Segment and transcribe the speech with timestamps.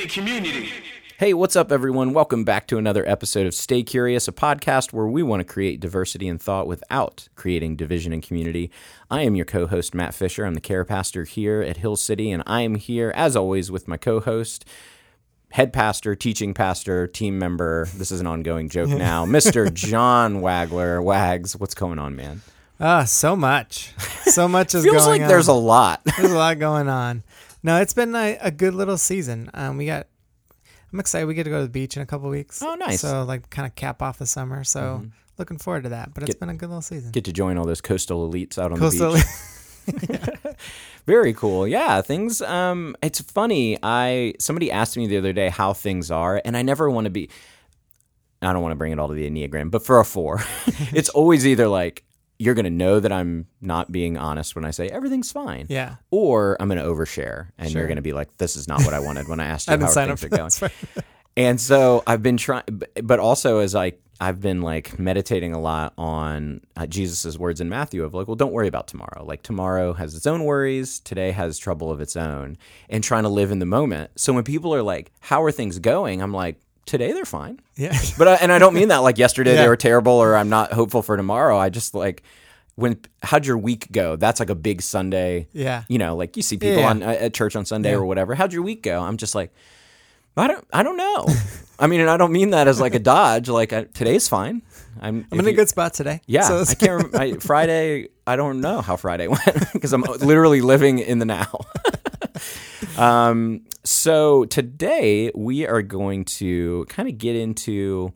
[0.00, 0.70] mean community.
[1.18, 2.14] Hey, what's up, everyone?
[2.14, 5.78] Welcome back to another episode of Stay Curious, a podcast where we want to create
[5.78, 8.70] diversity in thought without creating division in community.
[9.10, 10.46] I am your co host, Matt Fisher.
[10.46, 13.88] I'm the care pastor here at Hill City, and I am here, as always, with
[13.88, 14.64] my co host,
[15.52, 17.86] head pastor, teaching pastor, team member.
[17.94, 19.72] This is an ongoing joke now, Mr.
[19.72, 21.04] John Wagler.
[21.04, 22.40] Wags, what's going on, man?
[22.80, 23.92] Ah, so much.
[24.24, 26.00] So much is Feels going like there's a lot.
[26.16, 27.22] there's a lot going on.
[27.62, 29.50] No, it's been a, a good little season.
[29.54, 30.06] Um, we got.
[30.92, 31.26] I'm excited.
[31.26, 32.62] We get to go to the beach in a couple weeks.
[32.62, 33.02] Oh, nice.
[33.02, 33.06] Mm-hmm.
[33.08, 34.64] So like, kind of cap off the summer.
[34.64, 35.06] So
[35.38, 36.14] looking forward to that.
[36.14, 37.12] But it's Get- been a good little season.
[37.12, 39.26] Get to join all those coastal elites out on Coastal- the beach.
[41.06, 41.66] Very cool.
[41.66, 43.78] Yeah, things um it's funny.
[43.82, 47.10] I somebody asked me the other day how things are and I never want to
[47.10, 47.30] be
[48.42, 50.40] I don't want to bring it all to the Enneagram, but for a 4,
[50.92, 52.04] it's always either like
[52.40, 55.66] you're going to know that I'm not being honest when I say everything's fine.
[55.68, 55.96] yeah.
[56.10, 58.94] Or I'm going to overshare and you're going to be like this is not what
[58.94, 60.50] I wanted when I asked you I how things are going.
[60.62, 60.72] right.
[61.36, 62.64] And so I've been trying,
[63.04, 67.68] but also as I I've been like meditating a lot on uh, Jesus's words in
[67.68, 69.24] Matthew of like, well, don't worry about tomorrow.
[69.24, 72.58] Like tomorrow has its own worries, today has trouble of its own,
[72.90, 74.10] and trying to live in the moment.
[74.16, 77.96] So when people are like, "How are things going?" I'm like, "Today they're fine." Yeah.
[78.18, 79.62] But I, and I don't mean that like yesterday Yeah.
[79.62, 81.58] they were terrible or I'm not hopeful for tomorrow.
[81.58, 82.22] I just like
[82.76, 84.16] when how'd your week go?
[84.16, 85.48] That's like a big Sunday.
[85.52, 85.84] Yeah.
[85.88, 86.90] You know, like you see people Yeah.
[86.90, 87.96] on uh, at church on Sunday Yeah.
[87.96, 88.34] or whatever.
[88.34, 89.00] How'd your week go?
[89.02, 89.52] I'm just like,
[90.36, 91.26] I don't, I don't know.
[91.78, 93.48] I mean, and I don't mean that as like a dodge.
[93.48, 94.62] Like I, today's fine.
[95.00, 96.20] I'm, I'm in a good spot today.
[96.26, 97.12] Yeah, So I can't.
[97.12, 98.08] Rem- I, Friday.
[98.26, 101.60] I don't know how Friday went because I'm literally living in the now.
[102.98, 103.62] um.
[103.82, 108.12] So today we are going to kind of get into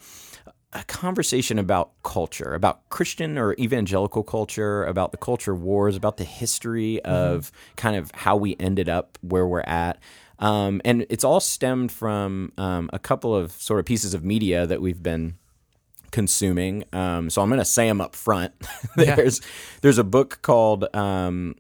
[0.74, 6.24] a conversation about culture, about Christian or evangelical culture, about the culture wars, about the
[6.24, 9.98] history of kind of how we ended up where we're at.
[10.40, 14.66] Um, and it's all stemmed from um, a couple of sort of pieces of media
[14.66, 15.36] that we've been
[16.14, 16.84] consuming.
[16.92, 18.52] Um, so I'm going to say them up front.
[18.96, 19.16] Yeah.
[19.16, 19.40] there's
[19.82, 21.56] there's a book called um,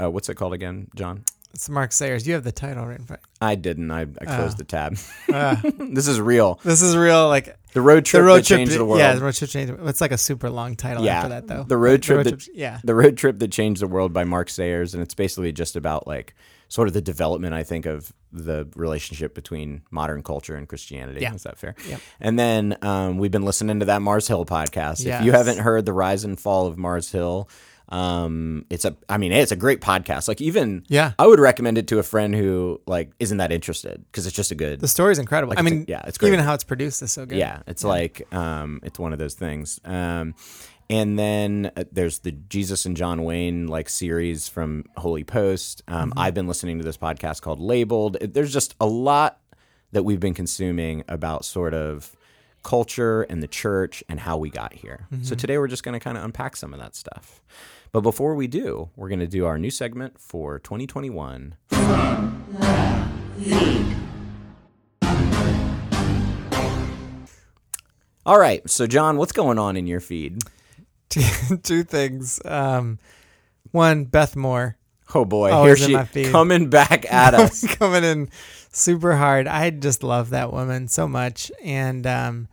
[0.00, 1.24] uh, what's it called again, John?
[1.54, 2.26] It's Mark Sayers.
[2.28, 3.22] You have the title right in front.
[3.40, 3.90] I didn't.
[3.90, 4.58] I, I closed Oh.
[4.58, 4.96] the tab.
[5.32, 5.60] Ah.
[5.90, 6.60] this is real.
[6.62, 7.26] This is real.
[7.26, 8.58] Like The road trip the road that trip.
[8.58, 9.00] changed the world.
[9.00, 9.74] Yeah, the road trip changed.
[9.84, 11.64] It's like a super long title Yeah, after that, though.
[11.64, 12.78] the road trip that- trip- yeah.
[12.84, 16.06] the road trip that changed the world by Mark Sayers, and it's basically just about
[16.06, 16.36] like
[16.68, 21.20] sort of the development, I think, of the relationship between modern culture and Christianity.
[21.22, 21.34] Yeah.
[21.34, 21.74] Is that fair?
[21.88, 22.00] Yep.
[22.20, 25.04] And then um, we've been listening to that Mars Hill podcast.
[25.06, 27.48] If you haven't heard the rise and fall of Mars Hill,
[27.88, 30.28] um, it's a, I mean, it's a great podcast.
[30.28, 31.12] Like even, Yeah.
[31.18, 34.50] I would recommend it to a friend who like isn't that interested because it's just
[34.50, 34.80] a good.
[34.80, 35.50] The story's incredible.
[35.52, 36.34] Like, I it's a- mean, yeah, it's great.
[36.34, 37.38] Even how it's produced is so good.
[37.38, 39.80] Yeah, it's like um, it's one of those things.
[39.86, 40.34] Um,
[40.90, 45.82] and then uh, there's the Jesus and John Wayne like series from Holy Post.
[45.88, 48.16] Um, I've been listening to this podcast called Labeled.
[48.20, 49.40] There's just a lot
[49.92, 52.14] that we've been consuming about sort of
[52.62, 55.06] culture and the church and how we got here.
[55.22, 57.42] So today we're just going to kind of unpack some of that stuff.
[57.92, 61.54] But before we do, we're going to do our new segment for 2021.
[68.26, 68.68] All right.
[68.68, 70.42] So, John, what's going on in your feed?
[71.48, 72.40] two, two things.
[72.44, 72.98] Um,
[73.70, 74.76] one, Beth Moore
[75.14, 75.50] Oh, boy.
[75.50, 77.66] Always Here she coming back at us.
[77.76, 78.28] coming in
[78.70, 79.46] super hard.
[79.46, 82.48] I just love that woman so much, and um,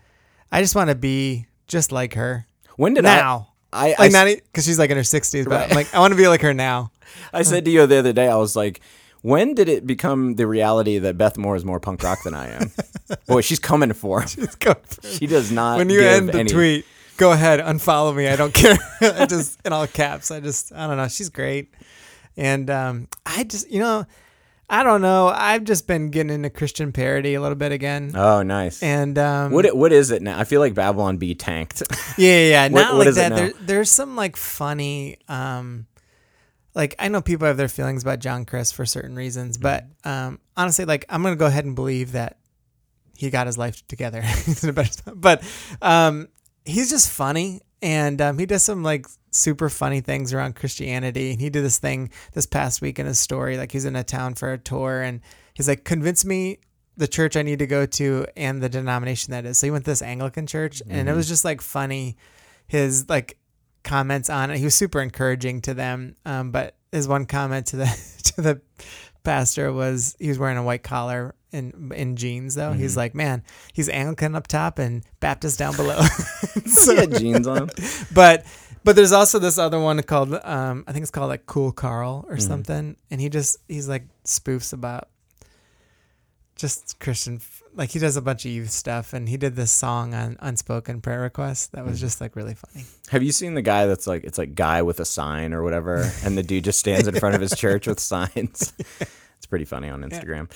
[0.52, 3.50] I just want to be just like her When did now.
[3.74, 3.88] I?
[3.90, 6.18] I, I, Like not because she's like in her sixties, but like I want to
[6.18, 6.92] be like her now.
[7.34, 8.80] I said to you the other day, I was like,
[9.22, 12.52] when did it become the reality that Beth Moore is more punk rock than I
[12.52, 12.72] am?
[13.28, 14.28] Boy, she's coming for him.
[14.62, 14.98] For it.
[15.04, 15.78] She does not.
[15.78, 16.86] when you end the any- tweet,
[17.18, 18.28] go ahead, unfollow me.
[18.28, 18.78] I don't care.
[19.02, 20.31] I just in all caps.
[20.31, 21.07] I just I don't know.
[21.07, 21.74] She's great,
[22.38, 24.06] and um, I just you know,
[24.69, 25.28] I don't know.
[25.28, 28.81] I've just been getting into Christian parody a little bit again, Oh, nice.
[28.81, 30.39] and um, what what is it now?
[30.39, 31.84] I feel like Babylon Bee tanked.
[32.18, 32.63] Yeah, yeah, yeah.
[32.69, 33.36] What- Not what like that.
[33.36, 35.86] There, there's some like funny, um,
[36.74, 40.10] like I know people have their feelings about John Crist for certain reasons, but Mm-hmm.
[40.10, 42.38] um, honestly, like I'm gonna go ahead and believe that
[43.18, 44.22] he got his life together.
[44.45, 45.19] he's in a better spot.
[45.19, 45.44] But
[45.81, 46.28] um,
[46.65, 51.31] he's just funny, and um, he does some like super funny things around Christianity.
[51.31, 54.03] And he did this thing this past week in his story, like he's in a
[54.03, 55.21] town for a tour, and
[55.53, 56.59] he's like, "Convince me."
[56.97, 59.59] The church I need to go to and the denomination that is.
[59.59, 62.15] So he went to this Anglican church, and it was just like funny
[62.67, 63.38] his like
[63.83, 64.57] comments on it.
[64.57, 66.15] He was super encouraging to them.
[66.25, 67.85] Um, but his one comment to the
[68.35, 68.62] to the
[69.25, 72.72] pastor was he was wearing a white collar in in jeans though.
[72.74, 73.44] He's like, man,
[73.74, 76.01] he's Anglican up top and Baptist down below.
[76.86, 77.69] he had jeans on.
[78.13, 78.45] but
[78.83, 82.22] But there's also this other one called um, I think it's called like Cool Carl
[82.24, 82.33] Mm-hmm.
[82.33, 85.10] or something, and he just he's like spoofs about
[86.56, 87.36] just Christian.
[87.38, 90.38] f- Like he does a bunch of youth stuff, and he did this song on
[90.39, 92.86] unspoken prayer requests that was just like really funny.
[93.10, 96.10] Have you seen the guy that's like it's like guy with a sign or whatever,
[96.24, 98.74] and the dude just stands in front of his church with signs?
[99.38, 100.50] It's pretty funny on Instagram.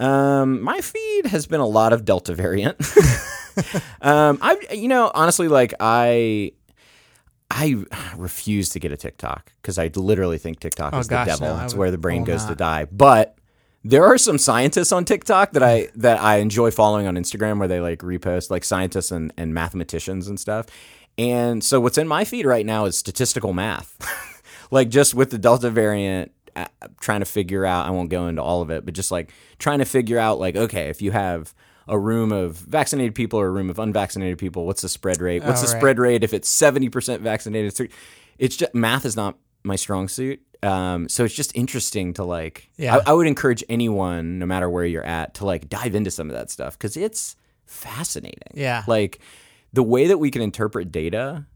[0.00, 2.80] Um, my feed has been a lot of Delta variant.
[4.00, 6.52] um, I you know honestly like I.
[7.54, 7.84] I
[8.16, 11.54] refuse to get a TikTok because I literally think TikTok Oh, is gosh, the devil.
[11.58, 12.86] no, it's where the brain goes to die.
[12.86, 13.36] But
[13.84, 17.68] there are some scientists on TikTok that I that I enjoy following on Instagram where
[17.68, 20.66] they like repost like scientists and, and mathematicians and stuff.
[21.18, 23.96] And so what's in my feed right now is statistical math.
[24.70, 26.66] like just with the Delta variant uh,
[27.00, 29.80] trying to figure out I won't go into all of it, but just like trying
[29.80, 31.54] to figure out like okay, if you have
[31.88, 35.42] a room of vaccinated people or a room of unvaccinated people, what's the spread rate?
[35.42, 35.78] What's Oh, the right.
[35.80, 37.90] spread rate if it's 70% vaccinated?
[38.38, 40.40] It's just math is not my strong suit.
[40.62, 42.96] Um, so it's just interesting to like, Yeah.
[43.06, 46.30] I, I would encourage anyone, no matter where you're at, to like dive into some
[46.30, 47.36] of that stuff because it's
[47.66, 48.38] fascinating.
[48.54, 48.84] Yeah.
[48.86, 49.20] Like
[49.72, 51.46] the way that we can interpret data,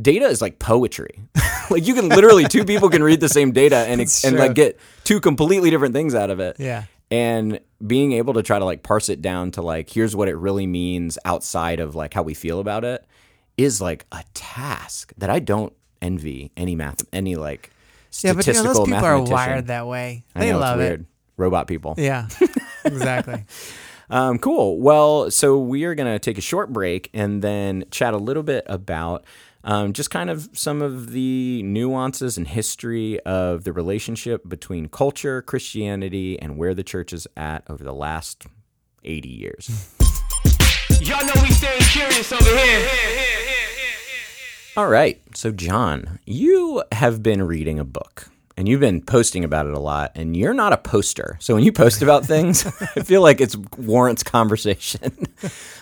[0.00, 1.20] data is like poetry.
[1.70, 4.46] like you can literally, two people can read the same data and, That's and true.
[4.46, 6.84] like get two completely different things out of it Yeah.
[7.10, 10.36] and being able to try to like parse it down to like here's what it
[10.36, 13.04] really means outside of like how we feel about it
[13.58, 17.70] is like a task that I don't envy any math any like
[18.22, 20.24] Yeah, but you know those people are wired that way.
[20.34, 21.06] I They know, love it's it.
[21.36, 21.94] Robot people.
[21.98, 22.28] Yeah.
[22.84, 23.44] exactly.
[24.10, 24.78] Um, cool.
[24.80, 28.42] Well, so we are going to take a short break and then chat a little
[28.42, 29.24] bit about
[29.64, 35.40] um, just kind of some of the nuances and history of the relationship between culture,
[35.40, 38.44] Christianity, and where the church is at over the last
[39.04, 39.70] 80 years.
[41.00, 42.88] Y'all know we staying curious over here.
[44.76, 45.20] All right.
[45.34, 49.80] So, John, you have been reading a book and you've been posting about it a
[49.80, 51.36] lot, and you're not a poster.
[51.40, 52.66] So, when you post about things,
[52.96, 55.26] I feel like it warrants conversation.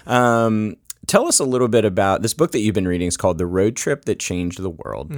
[0.05, 3.09] Um, tell us a little bit about this book that you've been reading.
[3.09, 5.13] is called The Road Trip That Changed the World.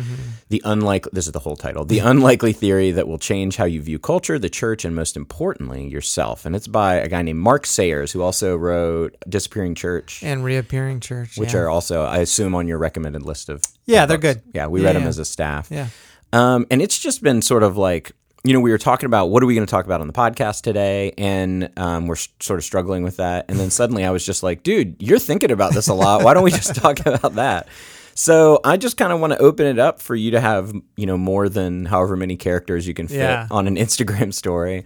[0.49, 3.81] The unlikely, this is the whole title, The Unlikely Theory That Will Change How You
[3.81, 6.47] View Culture, the Church, and most importantly, yourself.
[6.47, 10.23] And it's by a guy named Mark Sayers, who also wrote Disappearing Church.
[10.23, 11.37] And reappearing church.
[11.37, 11.61] which yeah.
[11.61, 13.63] are also, I assume, on your recommended list of.
[13.87, 14.43] Yeah, of they're good.
[14.55, 15.69] Yeah, we Yeah, read them as a staff.
[15.71, 15.89] Yeah.
[16.33, 18.13] Um, and it's just been sort of like,
[18.45, 20.13] you know, we were talking about what are we going to talk about on the
[20.13, 23.47] podcast today, and um, we're s- sort of struggling with that.
[23.49, 26.23] And then suddenly I was just like, dude, you're thinking about this a lot.
[26.23, 27.69] Why don't we just talk about that?
[28.15, 31.07] So I just kind of want to open it up for you to have, you
[31.07, 33.49] know, more than however many characters you can fit Yeah.
[33.51, 34.85] on an Instagram story.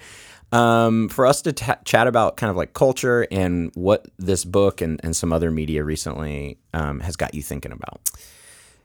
[0.51, 4.81] Um, for us to ta chat about kind of like culture and what this book
[4.81, 8.01] and, and some other media recently um, has got you thinking about.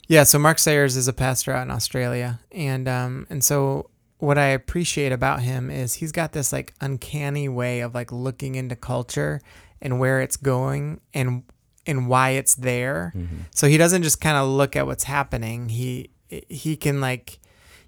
[0.10, 3.90] Yeah, so Mark Sayers is a pastor out in Australia, and um, and so
[4.24, 8.56] what I appreciate about him is he's got this like uncanny way of like looking
[8.56, 9.42] into culture
[9.82, 11.44] and where it's going and
[11.86, 13.12] and why it's there.
[13.16, 13.36] Mm-hmm.
[13.52, 15.68] So he doesn't just kind of look at what's happening.
[15.68, 17.38] He he can like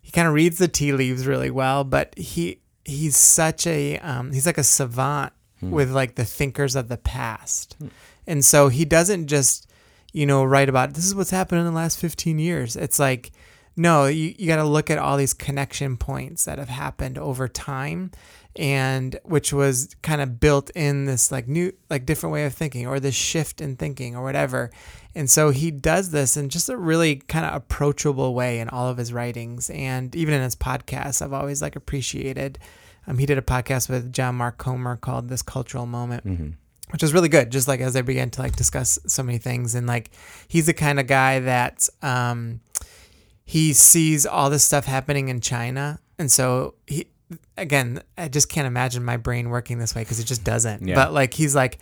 [0.01, 4.33] he kind of reads the tea leaves really well, but he he's such a um,
[4.33, 5.31] he's like a savant
[5.61, 5.71] hmm.
[5.71, 7.87] with like the thinkers of the past, hmm.
[8.27, 9.71] and so he doesn't just
[10.11, 12.75] you know write about this is what's happened in the last 15 years.
[12.75, 13.31] It's like
[13.75, 17.47] no, you, you got to look at all these connection points that have happened over
[17.47, 18.11] time
[18.57, 22.87] and which was kind of built in this like new like different way of thinking
[22.87, 24.71] or this shift in thinking or whatever.
[25.13, 28.89] And so he does this in just a really kind of approachable way in all
[28.89, 32.59] of his writings and even in his podcasts i've always like appreciated
[33.07, 36.23] um, he did a podcast with john mark comer called this cultural moment
[36.91, 39.73] which is really good just like as they began to like discuss so many things
[39.75, 40.11] and like
[40.47, 42.59] he's the kind of guy that um
[43.45, 47.07] he sees all this stuff happening in China, and so he
[47.57, 50.87] again, I just can't imagine my brain working this way because it just doesn't.
[50.87, 50.95] Yeah.
[50.95, 51.79] But like he's like,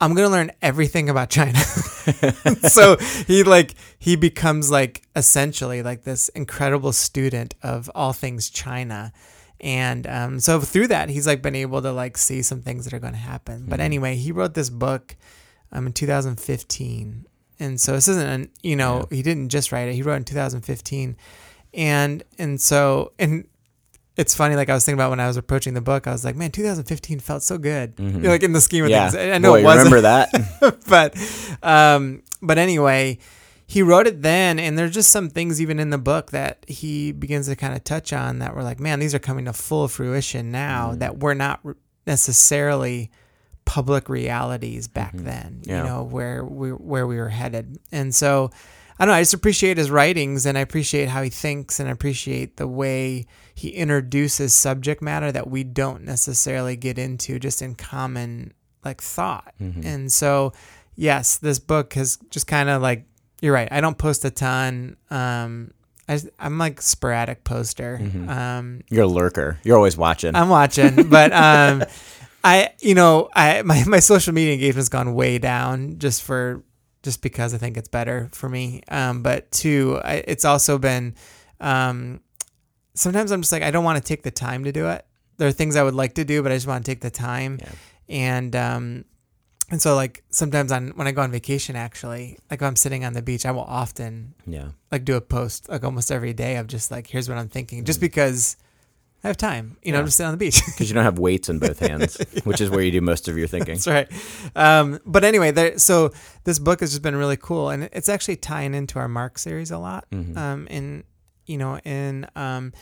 [0.00, 1.58] I'm gonna learn everything about China.
[2.68, 9.12] so he like he becomes like essentially like this incredible student of all things China.
[9.60, 12.92] And um, so through that, he's like been able to like see some things that
[12.92, 13.64] are going to happen.
[13.66, 15.16] But anyway, he wrote this book
[15.72, 17.26] um, in 2015,
[17.60, 19.94] and so this isn't an you know he didn't just write it.
[19.94, 21.16] He wrote it in 2015,
[21.74, 23.46] and and so and
[24.16, 24.54] it's funny.
[24.56, 26.50] Like I was thinking about when I was approaching the book, I was like, man,
[26.52, 27.94] 2015 felt so good.
[27.98, 29.10] You know, like in the scheme of Yeah.
[29.10, 29.32] things.
[29.34, 30.80] I know Boy, it wasn't remember that?
[30.88, 31.16] but
[31.68, 33.18] um but anyway
[33.66, 37.10] he wrote it then and there's just some things even in the book that he
[37.12, 39.88] begins to kind of touch on that were like man these are coming to full
[39.88, 40.98] fruition now Mm.
[40.98, 41.60] that were not
[42.06, 43.10] necessarily
[43.64, 45.70] public realities back then Mm-hmm.
[45.70, 45.78] Yeah.
[45.82, 48.50] you know where we where we were headed and so
[48.96, 49.16] I don't know.
[49.18, 52.68] I just appreciate his writings and I appreciate how he thinks and I appreciate the
[52.68, 58.52] way he introduces subject matter that we don't necessarily get into just in common
[58.84, 59.52] like thought.
[59.58, 60.52] And so,
[60.94, 63.04] yes, this book has just kind of like
[63.42, 63.66] you're right.
[63.72, 64.96] I don't post a ton.
[65.10, 65.72] Um,
[66.08, 67.98] I, I'm like sporadic poster.
[68.28, 69.58] Um, You're a lurker.
[69.64, 70.36] You're always watching.
[70.36, 71.82] I'm watching, but um,
[72.44, 76.62] I, you know, I my, my social media engagement's gone way down just for
[77.02, 78.82] just because I think it's better for me.
[78.88, 81.14] Um, but two, I, it's also been
[81.60, 82.20] um,
[82.94, 85.04] sometimes I'm just like I don't want to take the time to do it.
[85.36, 87.10] There are things I would like to do, but I just want to take the
[87.10, 87.72] time, Yeah.
[88.08, 89.04] and um,
[89.70, 93.04] and so like sometimes on when I go on vacation, actually, like if I'm sitting
[93.04, 94.68] on the beach, I will often yeah.
[94.92, 97.84] like do a post like almost every day of just like here's what I'm thinking,
[97.84, 98.56] just because
[99.24, 99.76] I have time.
[99.82, 99.96] You know.
[99.96, 100.00] Yeah.
[100.00, 100.60] I'm just sitting on the beach.
[100.66, 103.38] Because you don't have weights in both hands, which is where you do most of
[103.38, 103.74] your thinking.
[103.76, 104.08] That's right.
[104.54, 106.12] Um, but anyway, there, so
[106.44, 109.70] this book has just been really cool, and it's actually tying into our Mark series
[109.70, 110.04] a lot.
[110.12, 110.36] Mhm.
[110.36, 111.04] Um, in
[111.46, 112.72] you know, in um,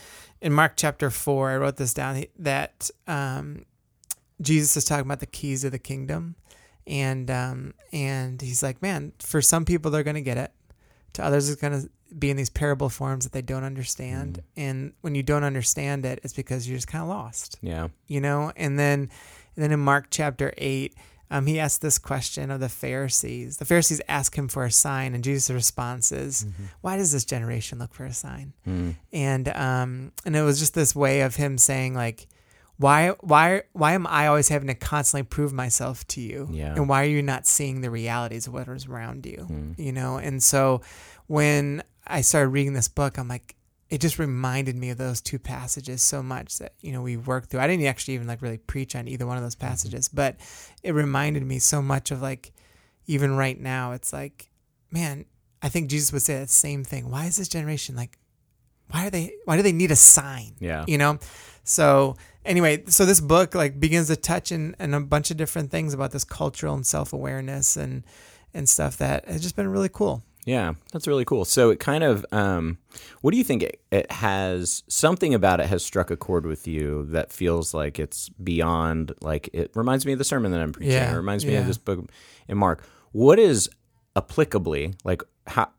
[0.41, 3.65] in Mark chapter four, I wrote this down that um,
[4.41, 6.35] Jesus is talking about the keys of the kingdom,
[6.85, 10.51] and um, and he's like, man, for some people they're going to get it,
[11.13, 14.93] to others is going to be in these parable forms that they don't understand, and
[15.01, 17.57] when you don't understand it, it's because you're just kind of lost.
[17.61, 17.87] Yeah.
[18.07, 18.51] you know?
[18.55, 19.09] And then
[19.55, 20.95] and then in mark chapter 8
[21.31, 23.57] um, he asked this question of the pharisees.
[23.57, 26.45] The pharisees ask him for a sign and jesus' response is
[26.81, 28.53] why does this generation look for a sign?
[28.67, 28.95] Mm.
[29.11, 32.27] and um and it was just this way of him saying like
[32.83, 36.47] why why why am i always having to constantly prove myself to you?
[36.51, 36.75] Yeah.
[36.75, 39.47] and why are you not seeing the realities of what is around you?
[39.49, 39.79] Mm.
[39.79, 40.81] you know and so
[41.27, 43.55] when i started reading this book i'm like
[43.89, 47.51] it just reminded me of those two passages so much that you know we worked
[47.51, 47.59] through.
[47.59, 50.37] I didn't actually even like really preach on either one of those passages but
[50.81, 52.53] it reminded me so much of like
[53.05, 54.49] even right now it's like
[54.89, 55.25] man
[55.61, 57.09] i think jesus would say that same thing.
[57.09, 58.17] Why is this generation like
[58.89, 60.55] why are they why do they need a sign?
[60.59, 60.85] Yeah.
[60.87, 61.19] you know?
[61.63, 65.71] So anyway so this book like begins to touch in, in a bunch of different
[65.71, 68.03] things about this cultural and self-awareness and
[68.53, 71.45] and stuff that has just been really cool Yeah, that's really cool.
[71.45, 72.77] So it kind of, um,
[73.21, 73.63] what do you think?
[73.63, 77.97] It, it has something about it has struck a chord with you that feels like
[77.97, 79.13] it's beyond.
[79.21, 80.91] Like it reminds me of the sermon that I'm preaching.
[80.91, 81.61] Yeah, It reminds me yeah.
[81.61, 82.11] of this book
[82.49, 82.83] in Mark.
[83.13, 83.69] What is
[84.17, 85.23] applicably like?
[85.47, 85.69] How?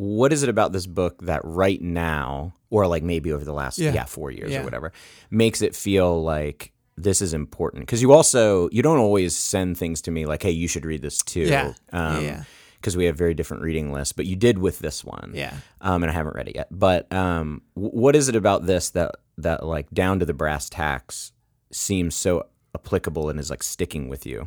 [0.00, 3.78] What is it about this book that right now, or like maybe over the last
[3.78, 3.92] Yeah.
[3.92, 4.60] yeah, four years Yeah.
[4.62, 4.92] or whatever,
[5.30, 7.82] makes it feel like this is important?
[7.82, 11.02] Because you also you don't always send things to me like, hey, you should read
[11.02, 11.42] this too.
[11.42, 11.74] Yeah.
[11.92, 12.44] Um, Yeah.
[12.78, 15.32] because we have very different reading lists, but you did with this one.
[15.34, 15.52] Yeah.
[15.82, 16.68] Um, and I haven't read it yet.
[16.70, 20.70] But um, w- what is it about this that that like down to the brass
[20.70, 21.32] tacks
[21.72, 24.46] seems so applicable and is like sticking with you?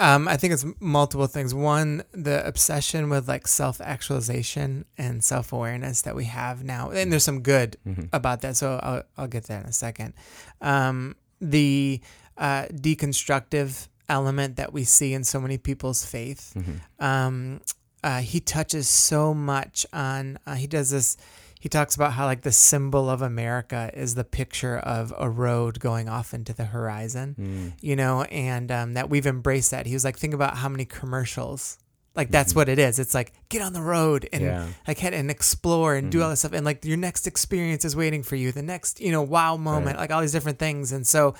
[0.00, 1.52] Um, I think it's multiple things.
[1.54, 7.10] One, the obsession with like self actualization and self awareness that we have now, and
[7.10, 7.76] there's some good
[8.12, 8.56] about that.
[8.56, 10.14] So I'll, I'll get that in a second.
[10.60, 12.00] Um, the
[12.36, 16.54] uh, deconstructive element that we see in so many people's faith.
[17.00, 17.60] Um,
[18.04, 20.38] uh, he touches so much on.
[20.46, 21.16] Uh, he does this.
[21.60, 25.80] He talks about how like the symbol of America is the picture of a road
[25.80, 27.72] going off into the horizon mm.
[27.80, 29.86] you know, and um, that we've embraced that.
[29.86, 31.78] He was like, think about how many commercials.
[32.14, 32.60] Like that's mm-hmm.
[32.60, 32.98] what it is.
[32.98, 34.66] It's like get on the road and Yeah.
[34.88, 36.24] like head and explore and do mm-hmm.
[36.24, 38.50] all this stuff, and like your next experience is waiting for you.
[38.50, 40.90] The next, you know, wow moment, like all these different things.
[40.90, 41.34] And so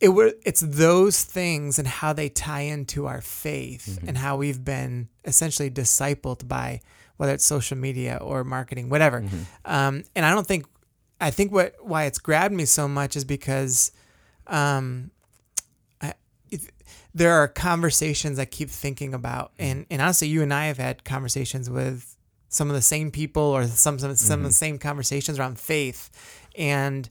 [0.00, 4.08] it were it's those things and how they tie into our faith mm-hmm.
[4.08, 6.80] and how we've been essentially discipled by
[7.18, 9.22] whether it's social media or marketing, whatever.
[9.64, 10.64] Um, and I don't think
[11.20, 13.92] I think what why it's grabbed me so much is because
[14.46, 15.10] um,
[16.00, 16.14] I,
[17.14, 21.04] there are conversations I keep thinking about, and and honestly, you and I have had
[21.04, 22.16] conversations with
[22.48, 26.10] some of the same people or some some, some of the same conversations around faith,
[26.56, 27.08] and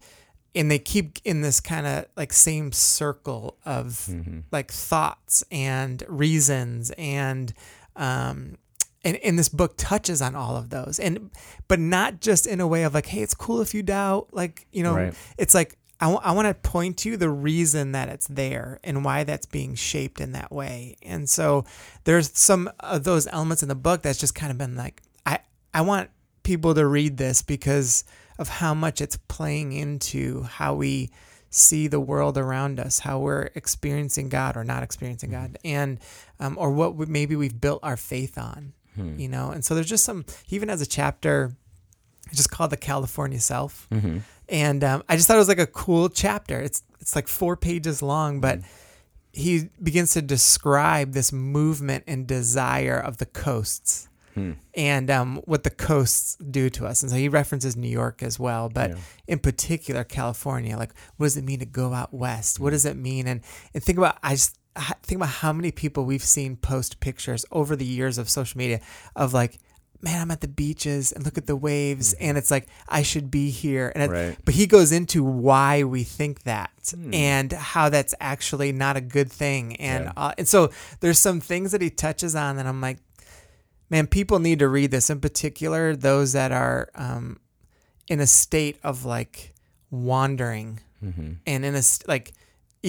[0.56, 4.10] and they keep in this kind of like same circle of
[4.52, 7.54] like thoughts and reasons and
[7.96, 8.58] um
[9.04, 11.00] and, and this book touches on all of those.
[11.00, 11.32] And
[11.68, 14.68] but not just in a way of like hey it's cool if you doubt like
[14.72, 15.13] you know Right.
[15.38, 19.48] it's like I want to point to the reason that it's there and why that's
[19.48, 20.96] being shaped in that way.
[21.01, 21.66] And so
[22.04, 25.39] there's some of those elements in the book that's just kind of been like i
[25.74, 26.12] i want
[26.44, 28.04] people to read this because
[28.38, 31.10] of how much it's playing into how we
[31.50, 35.98] see the world around us, how we're experiencing God or not experiencing God, and
[36.39, 39.18] um, or what we, maybe we've built our faith on, Hmm.
[39.20, 39.51] you know.
[39.51, 40.25] And so there's just some.
[40.46, 41.56] He even has a chapter,
[42.25, 44.20] it's just called the California Self, mm-hmm.
[44.50, 46.60] and um, I just thought it was like a cool chapter.
[46.60, 48.66] It's it's like four pages long, but hmm.
[49.34, 54.54] he begins to describe this movement and desire of the coasts hmm.
[54.74, 57.04] and um, what the coasts do to us.
[57.04, 60.75] And so he references New York as well, but in particular California.
[60.75, 62.60] Like, what does it mean to go out west?
[62.60, 63.27] What does it mean?
[63.27, 63.42] And
[63.75, 64.67] and think about I just I
[65.03, 68.79] think about how many people we've seen post pictures over the years of social media
[69.15, 69.57] of like.
[70.00, 73.31] Man, I'm at the beaches and look at the waves, and it's like I should
[73.31, 73.91] be here.
[73.96, 74.38] And it, Right.
[74.46, 76.69] but he goes into why we think that
[77.12, 79.75] and how that's actually not a good thing.
[79.77, 80.13] And Yeah.
[80.15, 80.69] uh, and so
[81.00, 83.00] there's some things that he touches on that I'm like,
[83.89, 85.10] man, people need to read this.
[85.10, 87.39] In particular, those that are um,
[88.07, 89.55] in a state of like
[89.89, 92.34] wandering and in a like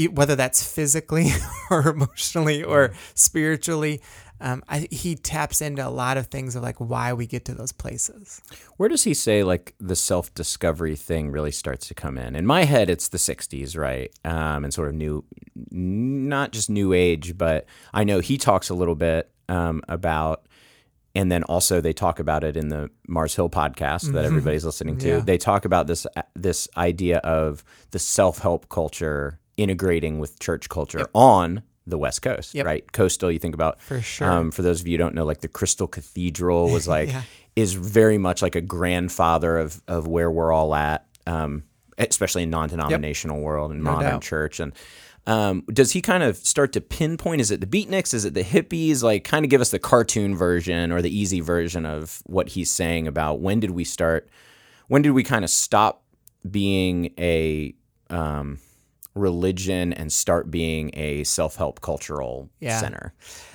[0.07, 1.31] whether that's physically
[1.71, 4.01] or emotionally or spiritually.
[4.41, 7.55] Um, I, he taps into a lot of things of like why we get to
[7.55, 8.41] those places.
[8.77, 12.37] Where does he say like the self discovery thing really starts to come in?
[12.37, 14.13] In my head, it's the '60s, right?
[14.25, 15.25] Um, and sort of new,
[15.71, 20.47] not just new age, but I know he talks a little bit um, about,
[21.17, 24.99] and then also they talk about it in the Mars Hill podcast that everybody's listening
[24.99, 25.09] to.
[25.09, 25.21] Yeah.
[25.21, 31.09] They talk about this this idea of the self help culture integrating with church culture
[31.15, 32.67] on the West Coast, Yep.
[32.67, 32.93] right?
[32.93, 34.31] Coastal, you think about For sure.
[34.31, 37.23] Um, for those of you who don't know, like the Crystal Cathedral was like Yeah.
[37.57, 41.65] is very much like a grandfather of of where we're all at, um,
[41.99, 44.23] especially in non-denominational world and modern doubt.
[44.23, 44.61] church.
[44.61, 44.73] And
[45.27, 47.41] um, does he kind of start to pinpoint?
[47.43, 48.15] Is it the beatniks?
[48.15, 49.03] Is it the hippies?
[49.03, 52.71] Like, kind of give us the cartoon version or the easy version of what he's
[52.71, 54.29] saying about when did we start?
[54.89, 56.03] When did we kind of stop
[56.51, 57.75] being a
[58.09, 58.59] um,
[59.15, 62.81] religion and start being a self-help cultural Yeah.
[62.81, 63.13] center?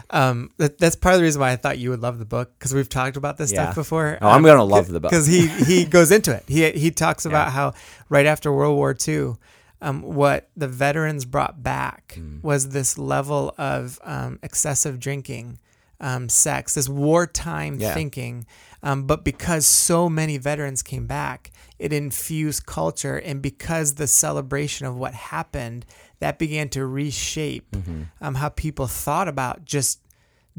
[0.10, 2.51] Um, that, that's part of the reason why I thought you would love the book
[2.60, 3.63] because we've talked about this Yeah.
[3.65, 4.17] stuff before.
[4.22, 5.10] Oh, I'm gonna love the book.
[5.12, 6.43] because he he goes into it.
[6.48, 7.74] He he talks about how
[8.10, 9.36] right after World War II,
[9.81, 12.39] um, what the veterans brought back Hmm.
[12.44, 15.57] was this level of um, excessive drinking,
[16.00, 17.94] um, sex, this wartime Yeah.
[17.94, 18.46] thinking.
[18.83, 21.51] Um, but because so many veterans came back,
[21.83, 25.85] it infused culture, and because the celebration of what happened,
[26.19, 28.01] that began to reshape Mm-hmm.
[28.22, 30.00] um, how people thought about just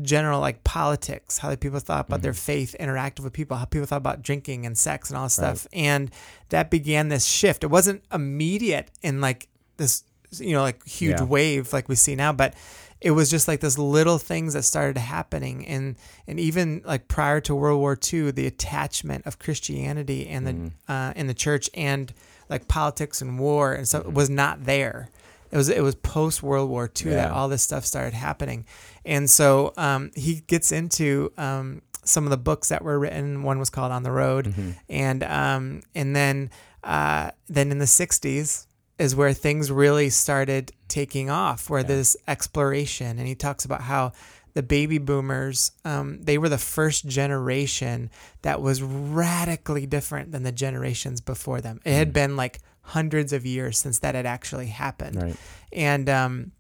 [0.03, 2.53] general like politics, how people thought about their Mm-hmm.
[2.53, 5.67] faith interacted with people, how people thought about drinking and sex and all this stuff.
[5.73, 6.11] And
[6.49, 7.65] that began this shift.
[7.65, 10.05] It wasn't immediate in like this,
[10.39, 11.25] you know, like huge Yeah.
[11.25, 12.55] wave like we see now, but
[13.01, 15.67] it was just like this little things that started happening.
[15.67, 20.53] And, and even like prior to World War II, the attachment of Christianity and the,
[20.53, 20.93] Mm-hmm.
[20.93, 22.13] uh, in the church and
[22.49, 24.01] like politics and war and Mm-hmm.
[24.03, 25.09] stuff was not there.
[25.51, 28.65] It was it was post World War II that all this stuff started happening,
[29.05, 33.45] and so um, he gets into um, some of the books that were written.
[33.45, 34.71] One was called On the Road, Mm-hmm.
[34.89, 36.51] and um, and then
[36.83, 38.67] uh, then in the '60s
[38.99, 44.13] is where things really started taking off, where this exploration, and he talks about how
[44.55, 48.09] the baby boomers um, they were the first generation
[48.43, 51.81] that was radically different than the generations before them.
[51.85, 51.95] It Mm.
[51.97, 55.37] had been like hundreds of years since that had actually happened Right.
[55.73, 56.53] and um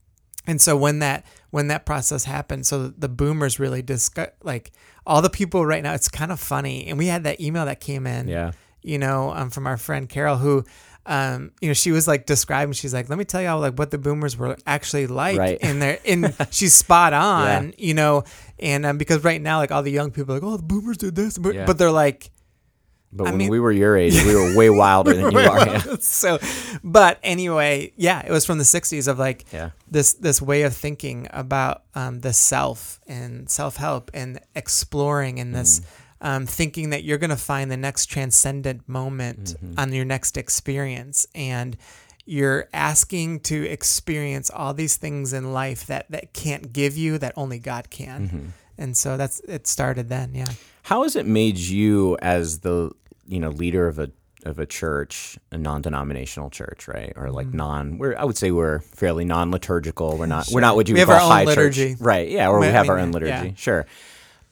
[0.46, 4.72] and so when that when that process happened so the boomers really discuss like
[5.06, 7.78] all the people right now it's kind of funny and we had that email that
[7.78, 8.52] came in Yeah.
[8.82, 10.64] you know um, from our friend carol who
[11.06, 13.74] um you know she was like describing she's like let me tell you how like
[13.78, 15.58] what the boomers were actually like Right.
[15.60, 17.72] in there and she's spot on Yeah.
[17.88, 18.24] you know
[18.58, 20.96] and um, because right now like all the young people are like oh the boomers
[20.96, 21.66] did this but, Yeah.
[21.66, 22.30] but they're like
[23.12, 25.66] But I when mean- we were your age, we were way wilder than you are.
[25.68, 25.96] Yeah.
[26.00, 26.38] so
[26.82, 29.70] but anyway yeah it was from the 60s of like Yeah.
[29.90, 35.82] this this way of thinking about um, the self and self-help and exploring and this
[36.24, 41.26] um, thinking that you're going to find the next transcendent moment on your next experience
[41.36, 41.76] and
[42.26, 47.32] you're asking to experience all these things in life that that can't give you that
[47.36, 50.46] only god can and so that's it started then yeah
[50.84, 52.90] How has it made you as the
[53.28, 54.10] you know leader of a
[54.46, 57.14] of a church, a non-denominational church, right?
[57.16, 57.56] Or like Mm-hmm.
[57.56, 60.18] non we're I would say we're fairly non-liturgical.
[60.18, 61.92] We're not we're not what you We would have call our own high liturgy.
[61.92, 62.00] church.
[62.00, 62.28] Right.
[62.30, 63.48] Yeah, or we I have our mean, own liturgy.
[63.48, 63.54] yeah.
[63.56, 63.86] Sure.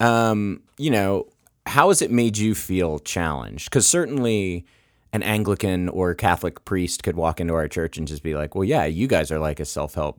[0.01, 1.27] Um, you know,
[1.67, 3.71] how has it made you feel challenged?
[3.71, 4.65] Cuz certainly
[5.13, 8.65] an Anglican or Catholic priest could walk into our church and just be like, "Well,
[8.65, 10.19] yeah, you guys are like a self-help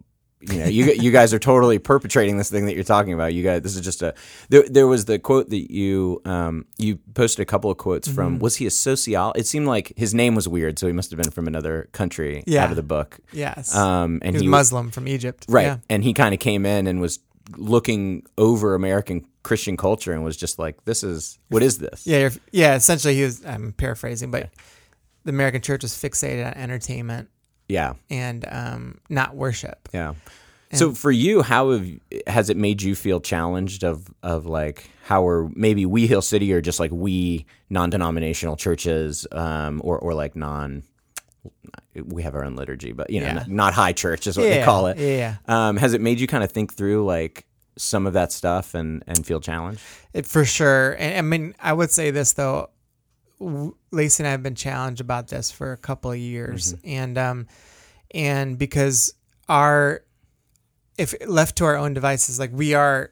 [0.51, 3.33] you know, you you guys are totally perpetrating this thing that you're talking about.
[3.33, 4.13] You guys, this is just a.
[4.49, 8.15] There, there was the quote that you um you posted a couple of quotes Mm-hmm.
[8.15, 8.39] from.
[8.39, 9.31] Was he a socio?
[9.37, 12.43] It seemed like his name was weird, so he must have been from another country
[12.45, 12.65] Yeah.
[12.65, 13.19] out of the book.
[13.31, 15.77] yes Um, and he was he muslim from egypt right, yeah.
[15.89, 17.19] and he kind of came in and was
[17.57, 22.19] looking over American Christian culture and was just like, "This is what is this?" Yeah,
[22.19, 22.75] you're, yeah.
[22.75, 23.45] Essentially, he was.
[23.45, 24.49] I'm paraphrasing, but
[25.25, 27.29] the American church was fixated on entertainment
[27.69, 29.89] yeah, and um, not worship.
[29.93, 30.13] yeah.
[30.75, 31.87] So for you, how have
[32.25, 36.51] has it made you feel challenged of of like how are maybe we Hill City
[36.51, 40.81] or just like we non denominational churches um, or or like non
[41.95, 43.33] we have our own liturgy, but you know Yeah.
[43.33, 44.97] not, not high church is what they call it.
[44.97, 45.35] yeah.
[45.47, 49.03] Um, has it made you kind of think through like some of that stuff and
[49.07, 49.81] and feel challenged?
[50.13, 50.95] It, for sure.
[50.99, 52.69] And I mean, I would say this though.
[53.91, 57.47] Lacey and I have been challenged about this for a couple of years, and um,
[58.11, 59.13] and because
[59.49, 60.03] our
[60.97, 63.11] if left to our own devices, like we are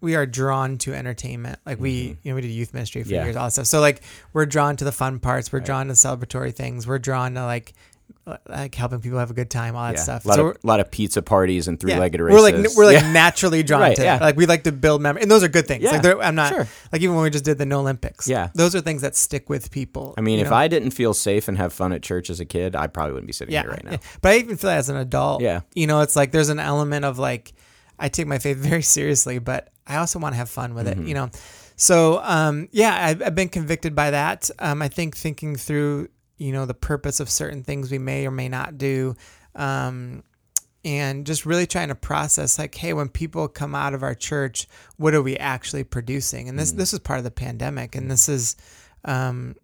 [0.00, 1.58] we are drawn to entertainment.
[1.66, 3.24] Like we, you know, we did youth ministry for Yeah.
[3.24, 3.66] years, all that stuff.
[3.66, 5.52] So like we're drawn to the fun parts.
[5.52, 6.86] We're drawn to celebratory things.
[6.86, 7.72] We're drawn to like
[8.48, 10.24] like helping people have a good time, all that Yeah, stuff.
[10.24, 12.42] a lot so of lot of pizza parties and three yeah, legged we're races.
[12.68, 13.12] like we're like Yeah.
[13.12, 14.18] naturally drawn Right, to yeah.
[14.18, 15.82] like we like to build memories, and those are good things.
[15.84, 16.68] Yeah, like I'm not sure.
[16.92, 18.28] like even when we just did the no Olympics.
[18.28, 18.50] Yeah.
[18.54, 20.14] those are things that stick with people.
[20.16, 20.56] I mean, if know?
[20.56, 23.26] I didn't feel safe and have fun at church as a kid, I probably wouldn't
[23.28, 23.98] be sitting here right now.
[24.20, 25.42] but I even feel that as an adult.
[25.42, 25.60] Yeah.
[25.74, 27.52] you know, it's like there's an element of like
[27.98, 31.02] I take my faith very seriously, but I also want to have fun with Mm-hmm.
[31.02, 31.08] it.
[31.08, 31.30] You know,
[31.76, 34.48] so um, yeah, I've, I've been convicted by that.
[34.58, 36.08] Um, I think thinking through
[36.42, 39.14] you know the purpose of certain things we may or may not do.
[39.54, 40.22] Um,
[40.84, 44.66] and just really trying to process like hey when people come out of our church
[44.96, 48.28] what are we actually producing and this this is part of the pandemic and this
[48.28, 48.56] is
[49.04, 49.54] um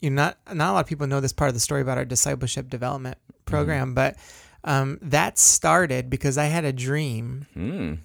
[0.00, 1.98] you know not not a lot of people know this part of the story about
[1.98, 4.16] our discipleship development program but
[4.64, 7.98] um that started because i had a dream Mm.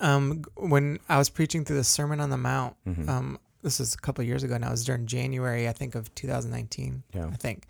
[0.00, 3.06] um when i was preaching through the sermon on the mount Mm-hmm.
[3.08, 5.94] um this is a couple of years ago now it was during january i think
[5.96, 7.26] of 2019 Yeah.
[7.32, 7.64] i think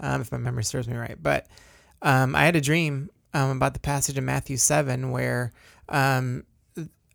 [0.00, 1.46] um, if my memory serves me right but
[2.00, 5.52] um, I had a dream um, about the passage in Matthew 7 where
[5.88, 6.42] um,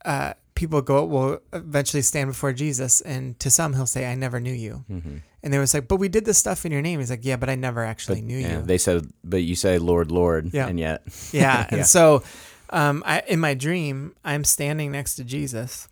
[0.05, 4.39] uh, people go will eventually stand before Jesus, and to some he'll say, "I never
[4.39, 7.09] knew you," and they was like, "But we did this stuff in your name." He's
[7.09, 10.09] like, "Yeah, but I never actually knew Yeah, you." they said, but you say Lord,
[10.09, 10.67] Lord, Yeah.
[10.67, 11.83] and yet, yeah, and Yeah.
[11.83, 12.23] so
[12.69, 15.89] um, I, in my dream, I'm standing next to Jesus,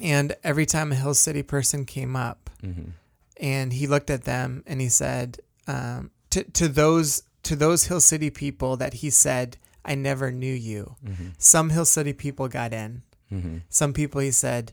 [0.00, 2.90] and every time a Hill City person came up, Mm-hmm.
[3.38, 8.00] and he looked at them and he said um, to to those to those Hill
[8.00, 11.28] City people that he said, "I never knew you." Mm-hmm.
[11.38, 13.02] Some Hill City people got in.
[13.68, 14.72] Some people he said,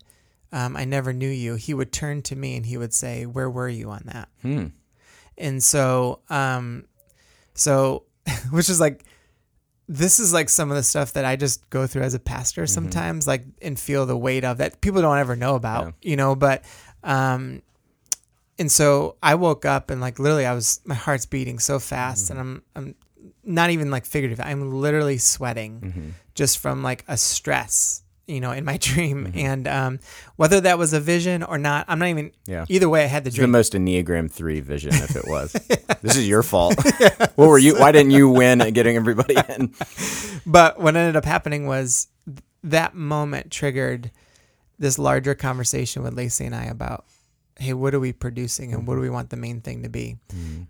[0.51, 3.49] um, "I never knew you." He would turn to me and he would say, "Where
[3.49, 4.65] were you on that?" Hmm.
[5.37, 6.85] And so, um,
[7.53, 8.03] so
[8.51, 9.03] which is like.
[9.88, 12.63] This is like some of the stuff that I just go through as a pastor
[12.63, 12.73] mm-hmm.
[12.73, 16.36] sometimes, like and feel the weight of that people don't ever know about, you know.
[16.36, 16.63] But
[17.04, 17.62] um,
[18.60, 22.26] and so I woke up and like literally I was my heart's beating so fast
[22.26, 22.39] mm-hmm.
[22.39, 22.95] and I'm I'm
[23.43, 24.39] not even like figurative.
[24.39, 26.10] I'm literally sweating mm-hmm.
[26.36, 29.31] just from like a stress, you know, in my dream.
[29.35, 29.99] And um,
[30.35, 32.31] whether that was a vision or not, I'm not even.
[32.45, 32.65] Yeah.
[32.69, 33.43] Either way, I had the dream.
[33.43, 35.55] the most Enneagram three vision if it was.
[36.01, 36.75] This is your fault.
[37.35, 37.79] what were you?
[37.79, 39.73] Why didn't you win at getting everybody in?
[40.45, 42.07] but what ended up happening was
[42.63, 44.11] that moment triggered
[44.77, 47.05] this larger conversation with Lacey and I about,
[47.59, 50.17] hey, what are we producing and what do we want the main thing to be?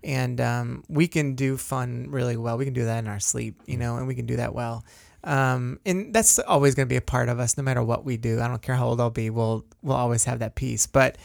[0.02, 2.56] And um, we can do fun really well.
[2.56, 4.84] We can do that in our sleep, you know, and we can do that well.
[5.24, 8.16] Um, and that's always going to be a part of us, no matter what we
[8.16, 8.40] do.
[8.40, 9.30] I don't care how old I'll be.
[9.30, 10.86] We'll we'll always have that piece.
[10.86, 11.18] But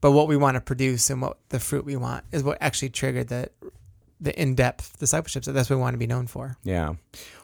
[0.00, 2.90] but what we want to produce and what the fruit we want is what actually
[2.90, 3.50] triggered the
[4.20, 5.44] the in depth discipleship.
[5.44, 6.56] So that's what we want to be known for.
[6.64, 6.94] Yeah.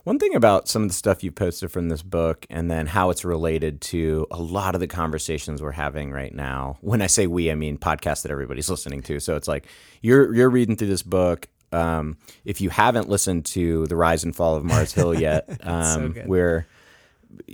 [0.03, 3.11] One thing about some of the stuff you posted from this book and then how
[3.11, 6.77] it's related to a lot of the conversations we're having right now.
[6.81, 9.21] When I say we, I mean podcasts that everybody's listening to.
[9.21, 9.67] So it's like
[10.03, 11.49] you're you're reading through this book.
[11.75, 16.13] Um, if you haven't listened to The Rise and Fall of Mars Hill yet, um,
[16.13, 16.27] good.
[16.27, 16.67] we're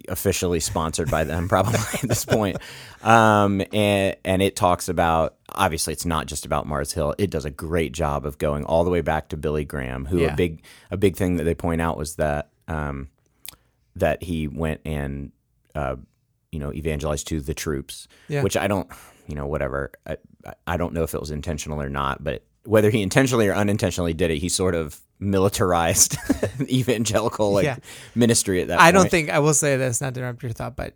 [0.08, 2.58] officially sponsored by them probably at this point.
[3.02, 7.14] Um, and and it talks about obviously it's not just about Mars Hill.
[7.18, 10.18] It does a great job of going all the way back to Billy Graham, who
[10.18, 10.32] Yeah.
[10.32, 13.08] a big a big thing that they point out was that um,
[13.96, 15.32] that he went and
[15.74, 15.96] uh,
[16.52, 18.42] you know evangelized to the troops, Yeah.
[18.42, 18.88] which I don't
[19.26, 20.16] you know whatever I,
[20.66, 24.12] I don't know if it was intentional or not, but whether he intentionally or unintentionally
[24.14, 26.16] did it, he sort of militarized
[26.62, 27.76] evangelical like Yeah.
[28.14, 28.80] ministry at that.
[28.80, 30.94] I don't think I will say this, not to interrupt your thought, but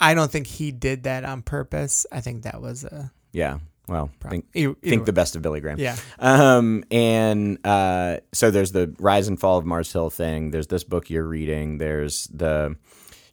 [0.00, 2.06] I don't think he did that on purpose.
[2.12, 3.58] I think that was a Yeah.
[3.88, 5.78] Well, think, either- either think the best of Billy Graham.
[5.78, 5.96] Yeah.
[6.18, 10.50] Um, and uh, so there's the rise and fall of Mars Hill thing.
[10.50, 11.78] There's this book you're reading.
[11.78, 12.76] There's the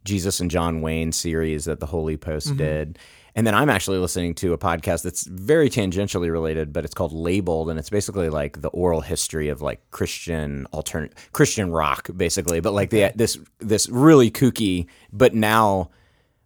[0.05, 2.57] Jesus and John Wayne series that the Holy Post Mm-hmm.
[2.57, 2.99] did.
[3.35, 7.11] And then I'm actually listening to a podcast that's very tangentially related, but it's called
[7.11, 12.61] Labeled, and it's basically like the oral history of like Christian alternate Christian rock, basically.
[12.61, 15.89] But like the this this really kooky, but now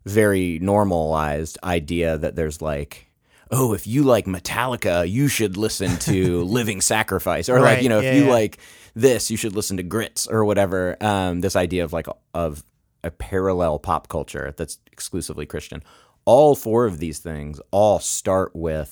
[0.05, 3.09] very normalized idea that there's like
[3.51, 7.99] oh, if you like Metallica, you should listen to Living Sacrifice, or like you know,
[7.99, 8.31] if you yeah.
[8.31, 8.57] like
[8.95, 10.97] this, you should listen to Grits or whatever.
[11.01, 12.63] Um, this idea of like of
[13.03, 15.83] a parallel pop culture that's exclusively Christian.
[16.31, 18.91] All four of these things all start with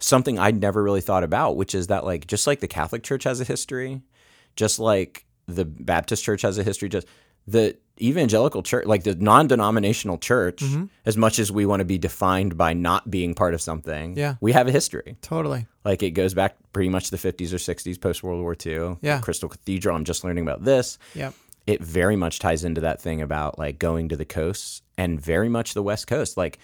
[0.00, 3.24] something I'd never really thought about, which is that like just like the Catholic Church
[3.24, 4.02] has a history,
[4.54, 7.06] just like the Baptist Church has a history, just
[7.46, 10.84] the evangelical church, like the non-denominational church, Mm-hmm.
[11.06, 14.34] as much as we want to be defined by not being part of something, Yeah.
[14.42, 15.16] we have a history.
[15.22, 15.66] Totally.
[15.84, 18.98] Like it goes back pretty much the 50s or 60s, post World War II.
[19.00, 19.20] Yeah.
[19.20, 19.96] Crystal Cathedral.
[19.96, 21.30] I'm just learning about this Yeah.
[21.66, 25.48] it very much ties into that thing about like going to the coasts and very
[25.48, 26.36] much the west coast.
[26.36, 26.58] Like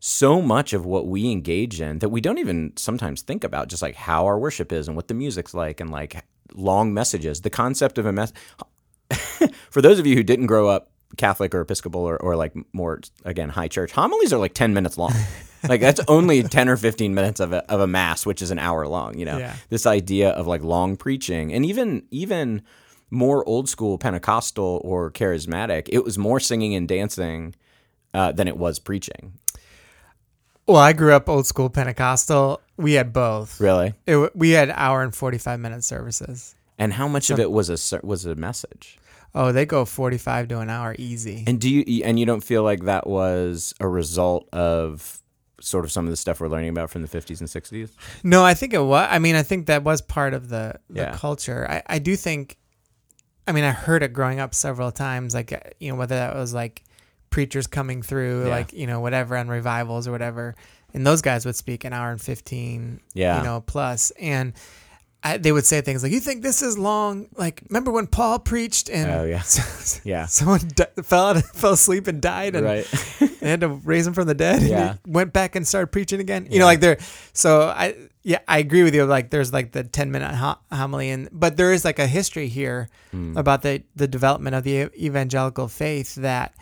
[0.00, 3.80] so much of what we engage in that we don't even sometimes think about just
[3.80, 6.22] like how our worship is and what the music's like and like
[6.52, 7.40] long messages.
[7.40, 8.32] The concept of a mess
[9.70, 13.00] for those of you who didn't grow up catholic or episcopal or, or like more
[13.24, 15.14] again high church homilies are like 10 minutes long.
[15.66, 18.58] Like that's only 10 or 15 minutes of a, of a mass which is an
[18.58, 19.38] hour long you know?
[19.38, 19.56] Yeah.
[19.68, 22.62] this idea of like long preaching and even even
[23.10, 27.54] more old school Pentecostal or charismatic, it was more singing and dancing
[28.16, 29.34] uh, than it was preaching.
[30.66, 32.60] Well, I grew up old school Pentecostal.
[32.76, 33.60] We had both.
[33.60, 33.94] Really?
[34.06, 36.54] It, we had hour and 45 minute services.
[36.78, 38.98] And how much of it was a was a message?
[39.34, 41.44] Oh, they go 45 to an hour easy.
[41.46, 45.20] And do you and you don't feel like that was a result of
[45.60, 47.90] sort of some of the stuff we're learning about from the 50s and 60s?
[48.24, 49.08] No, I think it was.
[49.10, 51.16] I mean, I think that was part of the, the Yeah.
[51.16, 51.66] culture.
[51.70, 52.58] I, I do think,
[53.46, 56.34] I mean, I heard it growing up several times, like, uh, you know, whether that
[56.34, 56.82] was like
[57.30, 58.50] preachers coming through, Yeah.
[58.50, 60.54] like, you know, whatever on revivals or whatever.
[60.94, 63.38] And those guys would speak an hour and 15, Yeah.
[63.38, 64.12] you know, plus.
[64.20, 64.54] And
[65.22, 67.26] I, they would say things like, you think this is long?
[67.36, 69.42] Like, remember when Paul preached and Oh yeah.
[70.04, 70.26] Yeah.
[70.26, 72.84] someone di- fell out, fell asleep and died and Right.
[73.40, 74.60] they had to raise him from the dead.
[74.60, 74.94] and Yeah.
[75.06, 76.44] went back and started preaching again.
[76.46, 76.58] You Yeah.
[76.60, 76.98] know, like there.
[77.32, 79.04] So I, yeah, I agree with you.
[79.04, 82.48] Like there's like the 10 minute ho- homily, and but there is like a history
[82.48, 83.36] here Hmm.
[83.36, 86.54] about the the development of the evangelical faith that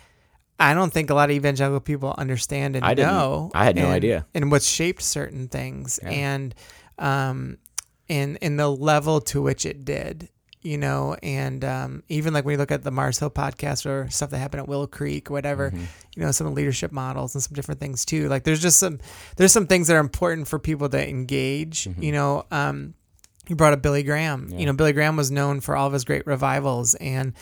[0.70, 3.50] I don't think a lot of evangelical people understand and I know.
[3.54, 4.26] I had no and- idea.
[4.34, 6.54] And what's shaped certain things, and
[6.98, 7.58] um,
[8.08, 10.28] and and the level to which it did.
[10.66, 14.08] You know, and um, even like when you look at the Mars Hill podcast or
[14.08, 15.84] stuff that happened at Willow Creek, or whatever, Mm-hmm.
[16.16, 18.30] you know, some of the leadership models and some different things too.
[18.30, 18.98] Like there's just some
[19.36, 21.84] there's some things that are important for people to engage.
[21.84, 22.02] Mm-hmm.
[22.02, 22.94] You know, um,
[23.46, 24.48] you brought up Billy Graham.
[24.56, 27.34] You know, Billy Graham was known for all of his great revivals and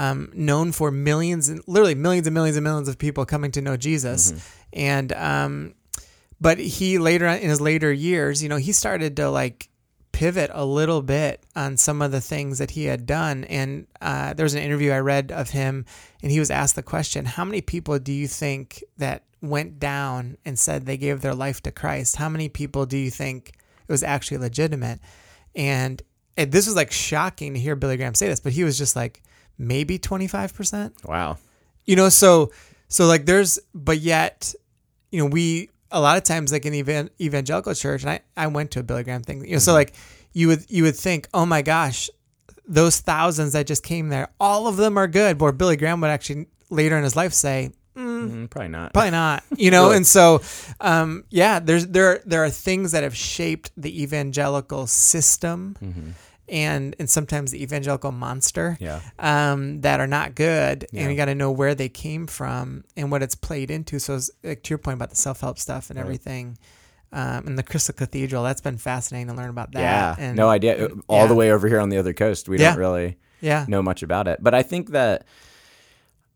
[0.00, 3.60] um, known for millions and literally millions and millions and millions of people coming to
[3.60, 4.32] know Jesus.
[4.72, 5.74] And um,
[6.40, 9.68] but he later on in his later years, you know, he started to like
[10.12, 13.44] pivot a little bit on some of the things that he had done.
[13.44, 15.84] And uh, there was an interview I read of him,
[16.22, 20.38] and he was asked the question, "How many people do you think that went down
[20.46, 22.16] and said they gave their life to Christ?
[22.16, 23.52] How many people do you think
[23.86, 24.98] it was actually legitimate?"
[25.54, 26.00] And
[26.38, 28.96] it, this was like shocking to hear Billy Graham say this, but he was just
[28.96, 29.22] like
[29.60, 31.36] maybe twenty five percent Wow.
[31.84, 32.50] you know so
[32.88, 34.54] so like there's but yet
[35.12, 38.46] you know we a lot of times like in evan- evangelical church and i i
[38.46, 39.92] went to a billy graham thing you know so like
[40.32, 42.08] you would you would think oh my gosh
[42.66, 46.10] those thousands that just came there all of them are good but billy graham would
[46.10, 48.94] actually later in his life say Mm, probably not.
[48.94, 49.96] probably not you know Really?
[49.98, 50.40] and so
[50.80, 55.76] um yeah there's there there are things that have shaped the evangelical system
[56.50, 59.00] and and sometimes the evangelical monster Yeah.
[59.18, 61.02] um, that are not good, Yeah.
[61.02, 63.98] and you got to know where they came from and what it's played into.
[64.00, 66.02] So, it's, like, to your point about the self help stuff and Right.
[66.04, 66.58] everything,
[67.12, 69.80] um, and the Crystal Cathedral, that's been fascinating to learn about that.
[69.80, 70.14] yeah.
[70.18, 70.86] and, no idea.
[70.86, 72.70] and- All the way over here on the other coast, we Yeah.
[72.70, 74.42] don't really Yeah, know much about it.
[74.42, 75.24] But I think that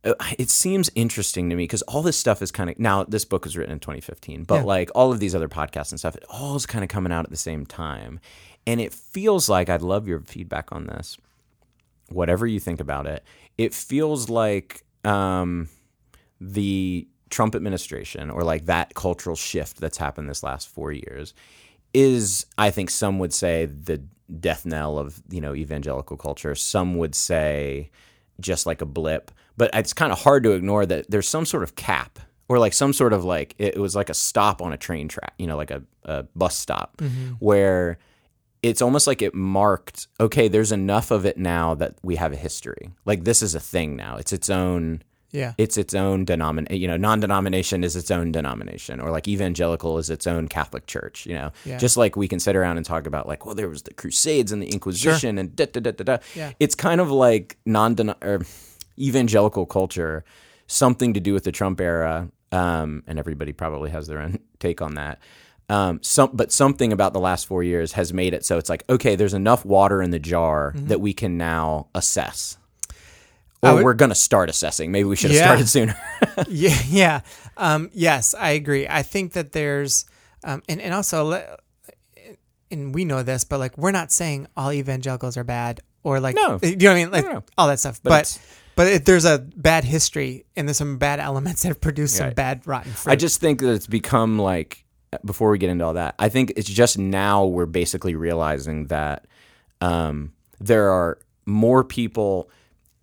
[0.04, 3.04] uh, it seems interesting to me because all this stuff is kind of now.
[3.04, 4.62] This book was written in 2015, but Yeah.
[4.64, 7.24] like all of these other podcasts and stuff, it all is kind of coming out
[7.24, 8.20] at the same time,
[8.66, 11.16] and it feels like I'd love your feedback on this.
[12.10, 13.24] Whatever you think about it,
[13.58, 15.68] it feels like um,
[16.40, 21.34] the Trump administration or like that cultural shift that's happened this last four years
[21.92, 24.02] is I think some would say the
[24.40, 26.54] death knell of you know evangelical culture.
[26.54, 27.90] Some would say
[28.40, 31.62] just like a blip, but it's kind of hard to ignore that there's some sort
[31.62, 34.76] of cap or like some sort of like it was like a stop on a
[34.76, 37.00] train track, you know, like a, a bus stop
[37.38, 37.98] where
[38.64, 42.36] it's almost like it marked okay there's enough of it now that we have a
[42.36, 46.80] history like this is a thing now it's its own yeah, it's its own denomination.
[46.80, 51.26] You know, non-denomination is its own denomination, or like evangelical is its own Catholic Church.
[51.26, 51.76] You know, Yeah.
[51.78, 54.52] just like we can sit around and talk about like, well, there was the Crusades
[54.52, 56.18] and the Inquisition and da da da da da.
[56.36, 56.52] Yeah.
[56.60, 58.42] It's kind of like non or
[58.96, 60.24] evangelical culture,
[60.68, 64.80] something to do with the Trump era, um, and everybody probably has their own take
[64.80, 65.18] on that.
[65.70, 68.84] Um, some, but something about the last four years has made it so it's like,
[68.90, 72.58] okay, there's enough water in the jar that we can now assess.
[73.62, 74.92] Or would- we're going to start assessing.
[74.92, 75.44] Maybe we should have Yeah.
[75.44, 75.96] started sooner.
[76.48, 77.20] yeah, yeah.
[77.56, 78.86] Um, yes, I agree.
[78.86, 80.04] I think that there's,
[80.44, 81.56] um, and and also,
[82.70, 86.34] and we know this, but like we're not saying all evangelicals are bad or like,
[86.34, 86.58] No.
[86.62, 87.44] you know what I mean, like No, no.
[87.56, 88.00] all that stuff.
[88.02, 88.38] But But
[88.76, 92.32] but, if there's a bad history and there's some bad elements that have produced some
[92.34, 93.12] bad rotten fruit.
[93.12, 94.83] I just think that it's become like
[95.24, 99.26] before we get into all that, I think it's just now we're basically realizing that
[99.80, 102.50] um, there are more people.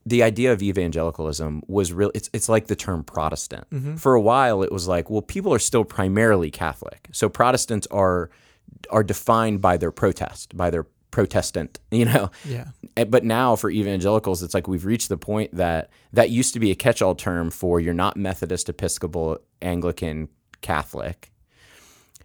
[0.04, 2.12] The idea of evangelicalism was real.
[2.16, 3.68] It's it's like the term Protestant.
[4.00, 8.32] For a while, it was like, well, people are still primarily Catholic, so Protestants are
[8.90, 11.80] are defined by their protest, by their Protestant.
[11.92, 12.68] You know, yeah.
[12.98, 16.60] Eh, but now for evangelicals it's like we've reached the point that that used to
[16.60, 20.28] be a catch-all term for you're not methodist episcopal anglican
[20.62, 21.31] catholic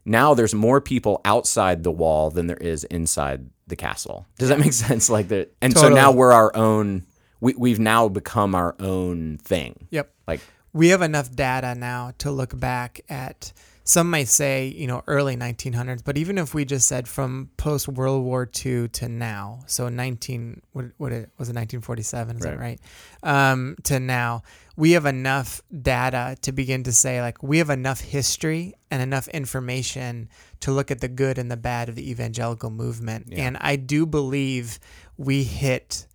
[0.06, 4.26] now there's more people outside the wall than there is inside the castle.
[4.38, 5.10] Does that make sense?
[5.10, 7.04] Like that and so now we're our own
[7.40, 9.88] we, we've now become our own thing.
[9.90, 10.10] Yep.
[10.26, 10.40] like
[10.72, 13.52] we have enough data now to look back at
[13.86, 17.86] some might say you know early 1900s but even if we just said from post
[17.88, 22.58] world war ii to now so 19 what, what it was it 1947 is that
[22.58, 22.80] right.
[23.22, 24.42] um, to now
[24.76, 29.28] we have enough data to begin to say like we have enough history and enough
[29.28, 30.28] information
[30.60, 33.28] to look at the good and the bad of the evangelical movement.
[33.32, 34.80] And i do believe
[35.16, 36.06] we hit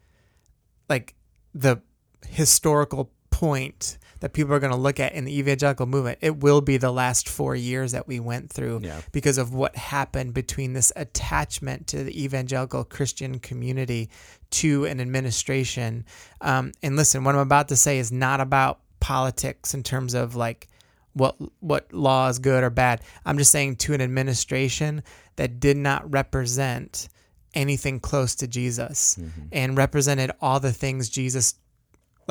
[0.89, 1.15] like
[1.53, 1.81] the
[2.27, 6.61] historical point that people are going to look at in the evangelical movement it will
[6.61, 9.01] be the last four years that we went through Yeah.
[9.11, 14.09] because of what happened between this attachment to the evangelical christian community
[14.51, 16.05] to an administration.
[16.41, 20.35] Um, and listen what i'm about to say is not about politics in terms of
[20.35, 20.67] like
[21.13, 23.01] what what law is good or bad.
[23.25, 25.03] I'm just saying to an administration
[25.35, 27.09] that did not represent
[27.53, 29.19] anything close to jesus
[29.51, 31.55] and represented all the things jesus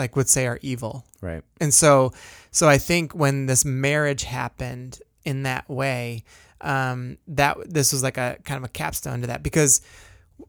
[0.00, 1.04] like would say are evil.
[1.20, 1.42] Right.
[1.60, 2.12] And so
[2.50, 6.24] so i think when this marriage happened in that way
[6.60, 9.80] um that this was like a kind of a capstone to that because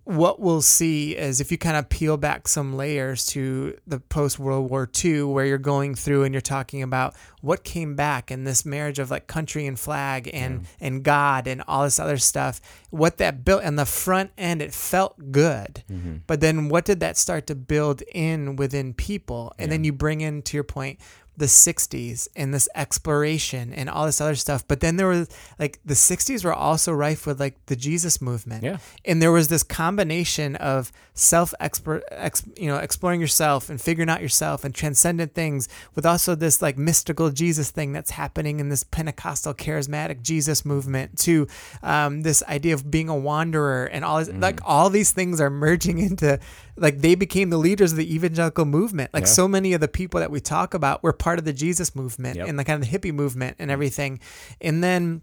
[0.04, 4.40] what we'll see is if you kind of peel back some layers to the post
[4.40, 8.44] World War II, where you're going through and you're talking about what came back in
[8.44, 12.62] this marriage of like country and flag and and God and all this other stuff,
[12.90, 16.18] what that built and the front end, it felt good, mm-hmm.
[16.28, 19.54] but then what did that start to build in within people?
[19.58, 21.00] And then you bring in, to your point,
[21.38, 24.68] the 60s and this exploration and all this other stuff.
[24.68, 28.64] But then there was like the 60s were also rife with like the Jesus movement.
[28.64, 28.78] Yeah.
[29.06, 34.10] And there was this combination of self expert, ex, you know, exploring yourself and figuring
[34.10, 38.70] out yourself and transcendent things with also this like mystical Jesus thing that's happening in
[38.70, 41.48] this Pentecostal charismatic Jesus movement to
[41.82, 45.50] um, this idea of being a wanderer and all this, like all these things are
[45.50, 46.40] merging into
[46.78, 49.14] like they became the leaders of the evangelical movement.
[49.14, 49.28] Like Yeah.
[49.30, 52.36] so many of the people that we talk about were part of the Jesus movement
[52.38, 52.48] Yep.
[52.50, 54.20] and the kind of the hippie movement and everything.
[54.60, 55.22] And then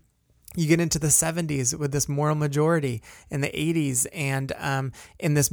[0.57, 5.35] you get into the 70s with this moral majority in the 80s and um, in
[5.35, 5.51] this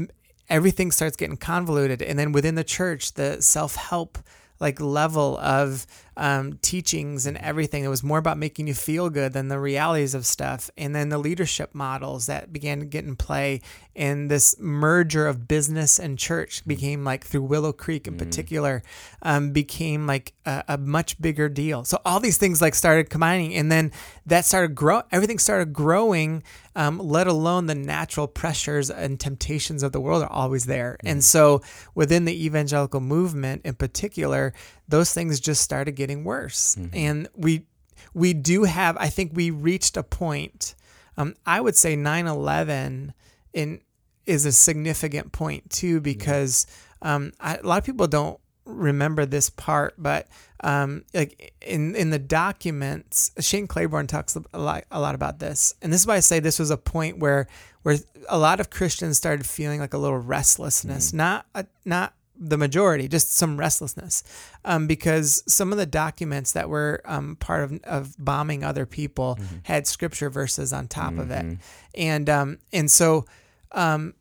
[0.48, 4.20] everything starts getting convoluted and then within the church the self-help
[4.60, 5.86] like level of
[6.18, 7.84] um, teachings and everything.
[7.84, 10.70] It was more about making you feel good than the realities of stuff.
[10.78, 13.62] And then the leadership models that began to get in play
[13.96, 18.84] and this merger of business and church became like through willow creek in particular
[19.22, 21.86] um, became like a, a much bigger deal.
[21.86, 23.56] So all these things like started combining.
[23.56, 23.92] And then
[24.26, 26.44] that started grow everything started growing
[26.76, 30.98] um, let alone the natural pressures and temptations of the world are always there.
[31.06, 31.62] And so
[31.94, 34.54] within the evangelical movement in particular
[34.88, 36.76] those things just started getting worse.
[36.94, 37.66] And we
[38.14, 40.76] we do have i think we reached a point
[41.18, 43.14] um, i would say 9-11
[43.54, 43.82] in
[44.26, 46.66] is a significant point too because
[47.02, 50.28] um, I, a lot of people don't remember this part, but
[50.64, 55.76] um, like in in the documents, Shane Claiborne talks a lot a lot about this,
[55.82, 57.48] and this is why I say this was a point where
[57.84, 62.58] where a lot of Christians started feeling like a little restlessness, not a, not the
[62.58, 64.24] majority, just some restlessness,
[64.66, 69.40] um, because some of the documents that were um, part of, of bombing other people
[69.64, 71.58] had scripture verses on top of it,
[71.96, 73.26] and um, and so
[73.72, 74.14] um,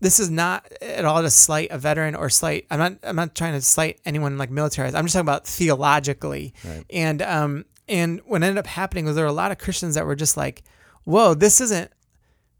[0.00, 2.66] this is not at all to slight a veteran or slight.
[2.70, 2.92] I'm not.
[3.02, 4.94] I'm not trying to slight anyone like militarized.
[4.94, 6.54] I'm just talking about theologically.
[6.90, 10.06] And um and what ended up happening was there were a lot of Christians that
[10.06, 10.62] were just like,
[11.04, 11.90] "Whoa, this isn't.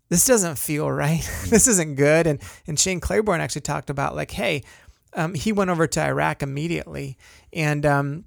[0.08, 1.20] This doesn't feel right.
[1.48, 4.64] this isn't good." And and Shane Claiborne actually talked about like, "Hey,
[5.14, 7.16] um, he went over to Iraq immediately,
[7.52, 8.24] and um,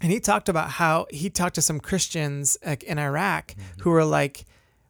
[0.00, 4.04] and he talked about how he talked to some Christians like, in Iraq who were
[4.04, 4.44] like."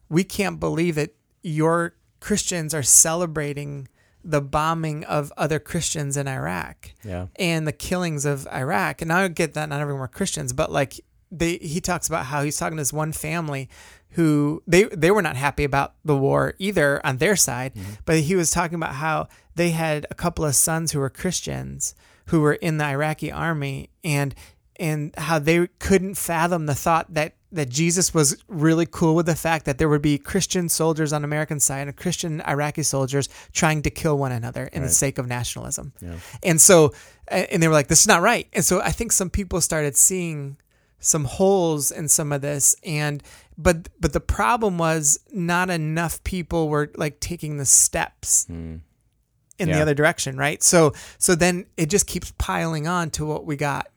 [0.09, 3.87] we can't believe that your Christians are celebrating
[4.25, 7.27] the bombing of other Christians in Iraq Yeah.
[7.37, 9.01] and the killings of Iraq.
[9.01, 10.99] And I get that not everyone were Christians, but like
[11.31, 13.69] they he talks about how he's talking to this one family
[14.11, 17.93] who they they were not happy about the war either on their side, mm-hmm.
[18.05, 21.95] but he was talking about how they had a couple of sons who were Christians
[22.27, 24.33] who were in the Iraqi army and
[24.79, 29.35] and how they couldn't fathom the thought that that Jesus was really cool with the
[29.35, 33.81] fact that there would be Christian soldiers on American side and Christian Iraqi soldiers trying
[33.81, 35.91] to kill one another in the sake of nationalism.
[36.41, 36.93] And so
[37.27, 38.47] and they were like this is not right.
[38.53, 40.57] And so I think some people started seeing
[41.01, 43.21] some holes in some of this and
[43.57, 48.81] but but the problem was not enough people were like taking the steps in
[49.59, 50.63] the other direction, right?
[50.63, 53.87] So so then it just keeps piling on to what we got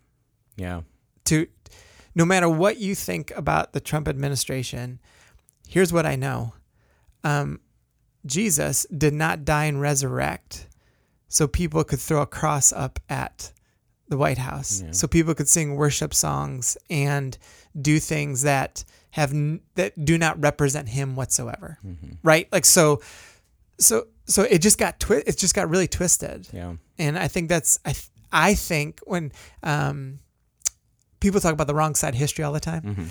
[0.56, 0.80] Yeah.
[1.26, 1.46] to
[2.14, 4.98] no matter what you think about the Trump administration,
[5.68, 6.54] here's what I know.
[7.24, 7.60] Um,
[8.26, 10.66] Jesus did not die and resurrect
[11.28, 13.52] so people could throw a cross up at
[14.14, 14.82] the White House.
[14.92, 17.36] So people could sing worship songs and
[17.90, 21.78] do things that have n- that do not represent him whatsoever.
[22.22, 22.46] Right?
[22.52, 23.00] Like so
[23.78, 26.74] so so it just got twi- it just got really twisted Yeah.
[26.98, 29.30] and I think that's I th- I think when
[29.62, 30.18] um,
[31.20, 33.10] people talk about the wrong side of history all the time,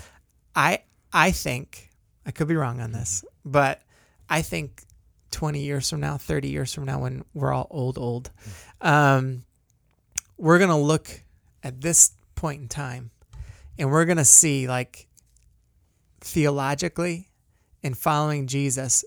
[0.56, 0.80] I
[1.12, 1.90] I think
[2.26, 3.80] I could be wrong on this, but
[4.28, 4.82] I think
[5.30, 8.30] twenty years from now, thirty years from now, when we're all old old,
[8.80, 9.44] um,
[10.44, 11.22] we're gonna look
[11.62, 13.10] at this point in time,
[13.78, 15.08] and we're gonna see like
[16.20, 17.30] theologically
[17.82, 19.06] and following Jesus.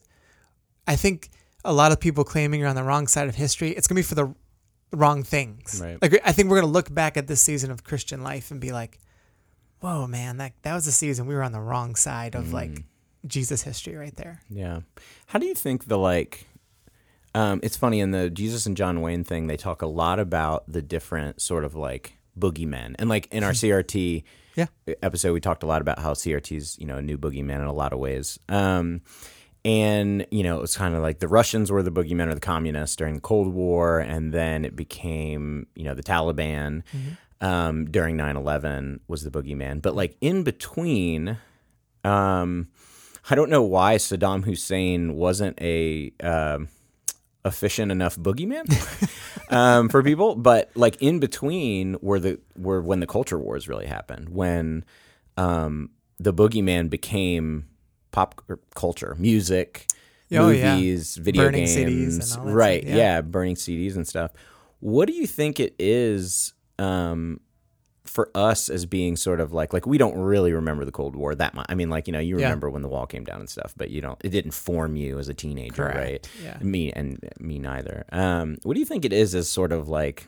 [0.87, 1.29] I think
[1.63, 3.69] a lot of people claiming you're on the wrong side of history.
[3.69, 4.33] It's gonna be for the
[4.91, 5.79] wrong things.
[5.79, 6.01] Right.
[6.01, 8.71] Like I think we're gonna look back at this season of Christian life and be
[8.71, 8.97] like,
[9.79, 12.71] "Whoa, man, that that was a season we were on the wrong side of like
[12.71, 12.83] mm.
[13.27, 14.79] Jesus history right there." Yeah.
[15.27, 16.46] How do you think the like
[17.37, 20.63] um it's funny in the Jesus and John Wayne thing they talk a lot about
[20.71, 22.95] the different sort of like boogeymen.
[22.99, 24.23] And like in our CRT
[24.55, 24.67] Yeah.
[25.01, 27.73] episode we talked a lot about how CRT's, you know, a new boogeyman in a
[27.73, 28.39] lot of ways.
[28.49, 29.01] Um
[29.65, 32.39] and you know it was kind of like the Russians were the boogeymen or the
[32.53, 36.83] communists during the Cold War, and then it became you know the Taliban
[37.41, 39.81] um, during 9/11 was the boogeyman.
[39.81, 41.37] But like in between,
[42.05, 42.69] um,
[43.29, 46.69] I don't know why Saddam Hussein wasn't a um,
[47.47, 48.65] efficient enough boogeyman
[49.51, 53.87] um, for people, but like in between were the were when the culture wars really
[53.87, 54.85] happened when
[55.37, 55.89] um,
[56.19, 57.67] the boogeyman became
[58.11, 58.41] pop
[58.75, 59.87] culture, music,
[60.31, 60.75] Oh, yeah.
[60.75, 62.83] movies, video Burning games, CDs and all that right?
[62.83, 62.95] yeah.
[62.95, 63.21] yeah.
[63.21, 64.31] burning CDs and stuff.
[64.81, 66.53] What do you think it is?
[66.77, 67.39] Um,
[68.07, 71.35] for us as being sort of like like we don't really remember the Cold War
[71.35, 71.65] that much.
[71.69, 72.45] I mean, like you know, you Yeah.
[72.45, 74.19] remember when the wall came down and stuff, but you don't.
[74.23, 75.97] It didn't form you as a teenager, Correct.
[75.97, 76.29] right?
[76.43, 76.57] Yeah.
[76.61, 78.05] Me and me neither.
[78.11, 80.27] Um, what do you think it is as sort of like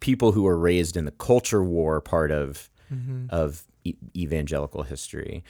[0.00, 3.26] people who were raised in the culture war part of Mm-hmm.
[3.30, 5.42] of e- evangelical history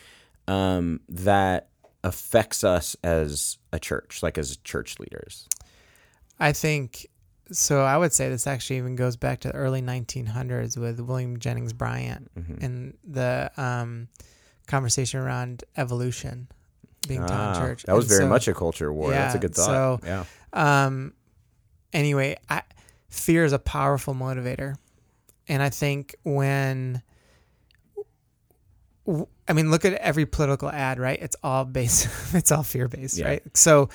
[0.48, 1.68] um, that
[2.02, 5.46] affects us as a church, like as church leaders?
[6.40, 7.06] I think
[7.53, 7.82] so.
[7.82, 11.72] I would say this actually even goes back to the early 1900s with William Jennings
[11.72, 12.64] Bryan Mm-hmm.
[12.64, 14.09] and the um,
[14.66, 16.49] conversation around evolution
[17.09, 17.82] being taught in Ah, church.
[17.84, 19.11] That was And very so- much a culture war.
[19.11, 20.01] That's a good thought.
[20.03, 20.24] so- yeah.
[20.53, 21.12] Um,
[21.92, 22.62] anyway, I,
[23.11, 24.74] fear is a powerful motivator,
[25.49, 27.03] and I think when
[29.49, 31.18] I mean, look at every political ad, right?
[31.22, 33.28] It's all based, it's all fear based, Yeah.
[33.28, 33.42] right?
[33.57, 33.88] So,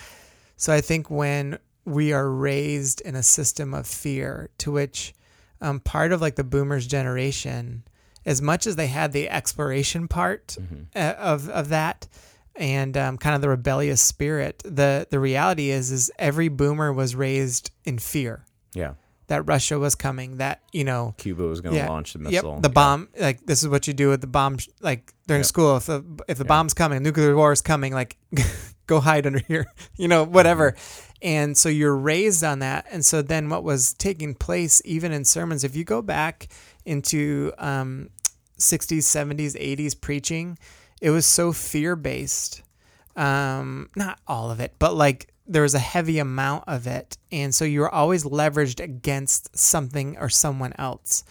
[0.55, 5.13] so I think when we are raised in a system of fear, to which
[5.61, 7.83] um, part of like the boomers generation,
[8.25, 10.57] as much as they had the exploration part
[10.95, 12.07] uh, of of that,
[12.55, 17.15] and um, kind of the rebellious spirit, the the reality is is every boomer was
[17.15, 18.93] raised in fear Yeah.
[19.27, 22.53] that Russia was coming, that you know Cuba was going to launch the missile.
[22.55, 22.73] Yep, the Yeah.
[22.73, 23.09] bomb.
[23.19, 24.57] Like this is what you do with the bomb.
[24.81, 25.45] Like during Yep.
[25.47, 28.17] school, if the if the bomb's coming, nuclear war is coming, like
[28.87, 29.65] go hide under here,
[29.95, 30.71] you know, whatever.
[30.73, 31.10] Mm-hmm.
[31.21, 32.87] And so you're raised on that.
[32.91, 36.47] And so then what was taking place, even in sermons, if you go back
[36.85, 38.09] into um,
[38.57, 40.57] 60s, 70s, 80s preaching,
[40.99, 42.63] it was so fear based.
[43.15, 47.17] Um, not all of it, but like there was a heavy amount of it.
[47.31, 51.23] And so you were always leveraged against something or someone else.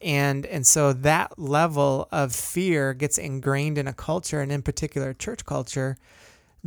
[0.00, 5.12] And and so that level of fear gets ingrained in a culture and in particular
[5.12, 5.96] church culture,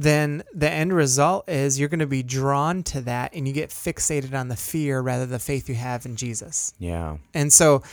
[0.02, 3.70] then the end result is you're going to be drawn to that and you get
[3.70, 6.74] fixated on the fear rather than the faith you have in Jesus.
[6.80, 7.18] Yeah.
[7.34, 7.84] And so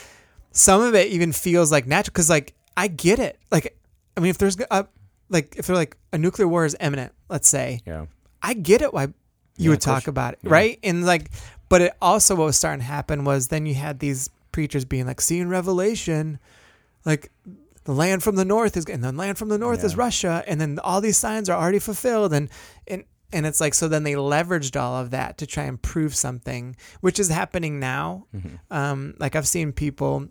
[0.53, 3.39] some of it even feels like natural because, like, I get it.
[3.51, 3.77] Like,
[4.17, 4.83] I mean, if there's a, uh,
[5.29, 8.07] like if they're like a nuclear war is imminent, let's say, Yeah.
[8.43, 9.15] I get it why you
[9.59, 10.79] Yeah, would talk about it, right?
[10.83, 11.31] And like,
[11.69, 15.07] but it also what was starting to happen was then you had these preachers being
[15.07, 16.39] like, "See in Revelation,
[17.05, 17.31] like
[17.89, 20.61] the land from the north is, and the land from the north is Russia, and
[20.61, 22.51] then all these signs are already fulfilled, and
[22.87, 26.15] and and it's like so then they leveraged all of that to try and prove
[26.15, 28.27] something, which is happening now.
[28.37, 28.57] Mm-hmm.
[28.71, 30.29] Um, like I've seen people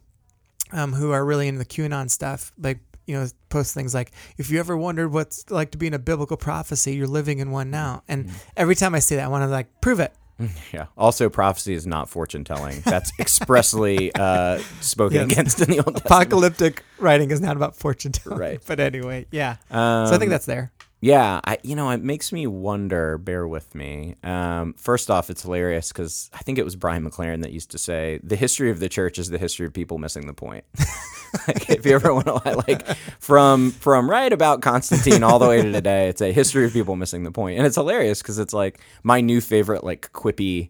[0.71, 4.51] um, who are really into the QAnon stuff, like you know, post things like, "If
[4.51, 7.71] you ever wondered what's like to be in a biblical prophecy, you're living in one
[7.71, 8.37] now." And Mm-hmm.
[8.55, 10.13] every time I see that, I want to like prove it.
[10.73, 10.85] Yeah.
[10.97, 12.81] Also, prophecy is not fortune telling.
[12.81, 15.31] That's expressly uh, spoken Yes.
[15.31, 16.05] against in the Old Testament.
[16.05, 18.61] Apocalyptic writing is not about fortune telling, Right.
[18.65, 19.57] But anyway, yeah.
[19.71, 20.71] Um, so I think that's there.
[21.07, 23.17] Yeah, I you know it makes me wonder.
[23.17, 24.15] Bear with me.
[24.23, 27.77] Um, first off, it's hilarious because I think it was Brian McLaren that used to
[27.77, 30.65] say the history of the church is the history of people missing the point.
[31.47, 32.85] like, if you ever want to like
[33.19, 36.95] from from right about Constantine all the way to today, it's a history of people
[36.95, 37.57] missing the point.
[37.57, 40.69] and it's hilarious because it's like my new favorite like quippy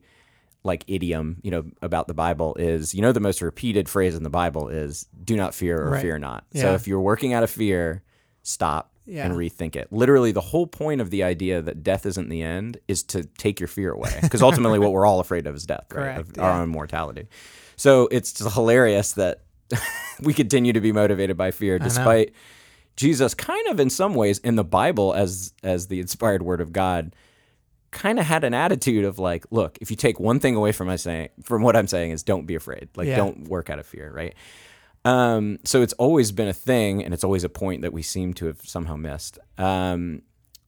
[0.63, 4.23] like idiom you know about the bible is you know the most repeated phrase in
[4.23, 6.01] the bible is do not fear or Right.
[6.01, 8.03] fear not so if you're working out of fear
[8.43, 9.25] stop Yeah.
[9.25, 12.77] and rethink it literally the whole point of the idea that death isn't the end
[12.89, 15.85] is to take your fear away because ultimately what we're all afraid of is death
[15.91, 16.61] right Correct, of our yeah.
[16.61, 17.27] own mortality
[17.77, 19.43] so it's hilarious that
[20.21, 22.33] we continue to be motivated by fear despite
[22.97, 26.73] jesus kind of in some ways in the bible as as the inspired word of
[26.73, 27.15] god
[27.91, 30.87] kind of had an attitude of like, look, if you take one thing away from
[30.87, 32.89] my saying, from what I'm saying is don't be afraid.
[32.97, 33.15] Like, Yeah.
[33.15, 34.35] don't work out of fear, right?
[35.07, 38.33] Um, so it's always been a thing, and it's always a point that we seem
[38.35, 39.39] to have somehow missed.
[39.57, 40.23] Um,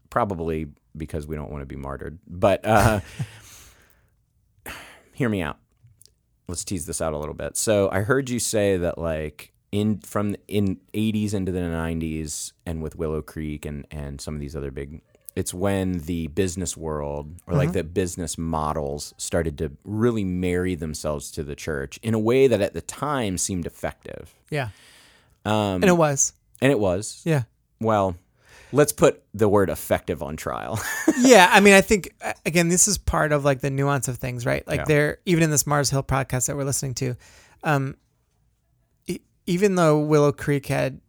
[0.09, 2.19] probably because we don't want to be martyred.
[2.25, 3.01] But uh,
[5.13, 5.57] hear me out.
[6.47, 7.57] Let's tease this out a little bit.
[7.57, 12.81] So I heard you say that like in from in 80s into the 90s and
[12.81, 15.01] with Willow Creek and and some of these other big
[15.39, 21.31] it's when the business world or like the business models started to really marry themselves
[21.31, 24.35] to the church in a way that at the time seemed effective.
[24.51, 24.69] Yeah.
[25.45, 26.33] Um, And it was.
[26.61, 27.21] and it was.
[27.25, 27.43] Yeah.
[27.79, 28.15] Well,
[28.71, 30.79] let's put the word effective on trial.
[31.19, 32.13] yeah, I mean, I think
[32.45, 34.67] again, this is part of like the nuance of things, right?
[34.67, 34.85] Like Yeah.
[34.85, 37.15] there, even in this Mars Hill podcast that we're listening to,
[37.63, 37.95] um,
[39.07, 40.99] e- even though Willow Creek had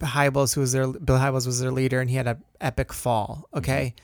[0.00, 3.46] Hybels, who was their Bill Hybels was their leader, and he had an epic fall.
[3.48, 3.58] Mm-hmm.
[3.58, 3.94] Okay,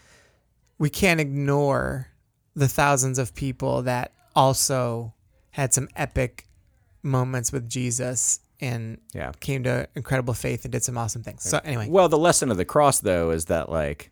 [0.79, 2.09] we can't ignore
[2.55, 5.15] the thousands of people that also
[5.51, 6.47] had some epic
[7.03, 9.33] moments with Jesus and yeah.
[9.41, 11.43] came to incredible faith and did some awesome things.
[11.43, 14.11] So anyway, Well, the lesson of the cross, though, is that like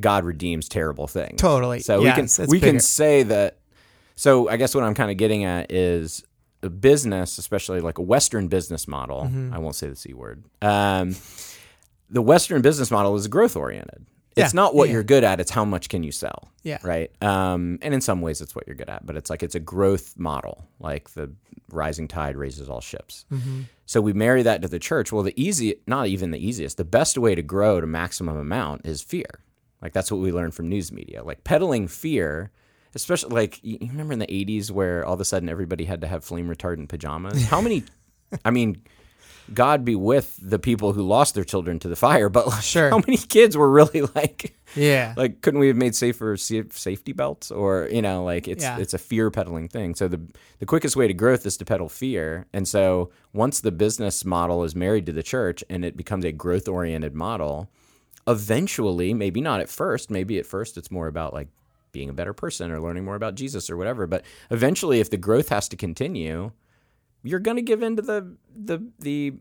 [0.00, 1.40] God redeems terrible things.
[1.40, 1.80] Totally.
[1.80, 2.72] So Yes, we can we bigger.
[2.72, 3.58] can say that.
[4.16, 6.24] So I guess what I'm kind of getting at is
[6.66, 9.22] a business, especially like a Western business model.
[9.24, 9.54] Mm-hmm.
[9.54, 10.44] I won't say the c word.
[10.60, 11.14] Um,
[12.10, 14.06] the Western business model is growth oriented.
[14.36, 14.94] It's Yeah, not what yeah.
[14.94, 16.50] you're good at; it's how much can you sell.
[16.62, 16.78] Yeah.
[16.82, 17.10] Right.
[17.22, 19.60] Um, and in some ways, it's what you're good at, but it's like it's a
[19.60, 21.32] growth model, like the
[21.72, 23.24] rising tide raises all ships.
[23.32, 23.62] Mm-hmm.
[23.86, 25.10] So we marry that to the church.
[25.10, 28.84] Well, the easy, not even the easiest, the best way to grow to maximum amount
[28.84, 29.40] is fear.
[29.80, 31.22] Like that's what we learned from news media.
[31.24, 32.50] Like peddling fear,
[32.96, 36.06] especially like you remember in the 80s where all of a sudden everybody had to
[36.08, 37.44] have flame retardant pajamas.
[37.46, 37.84] How many
[38.44, 38.82] I mean
[39.54, 42.90] God be with the people who lost their children to the fire, but like, Sure.
[42.90, 47.52] how many kids were really like yeah, like couldn't we have made safer safety belts
[47.52, 48.78] or you know like it's Yeah.
[48.78, 50.20] it's a fear peddling thing so the
[50.58, 54.64] the quickest way to growth is to peddle fear and so once the business model
[54.64, 57.70] is married to the church and it becomes a growth oriented model
[58.26, 61.48] eventually maybe not at first maybe at first it's more about like
[61.92, 65.16] being a better person or learning more about Jesus or whatever but eventually if the
[65.16, 66.50] growth has to continue
[67.22, 69.34] you're going to give in to the the the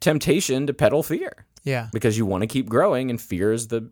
[0.00, 1.88] temptation to peddle fear yeah.
[1.92, 3.90] because you want to keep growing and fear is the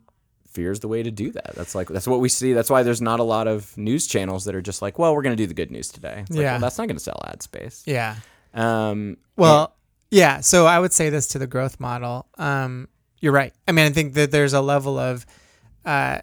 [0.48, 2.82] fear is the way to do that that's like that's what we see that's why
[2.82, 5.42] there's not a lot of news channels that are just like well we're going to
[5.42, 6.52] do the good news today It's like, Yeah.
[6.52, 8.16] well, that's not going to sell ad space Yeah.
[8.54, 9.74] um Well,
[10.10, 10.40] yeah.
[10.40, 12.26] So I would say this to the growth model.
[12.38, 12.88] Um,
[13.20, 13.52] you're right.
[13.66, 15.26] I mean, I think that there's a level of,
[15.84, 16.20] uh,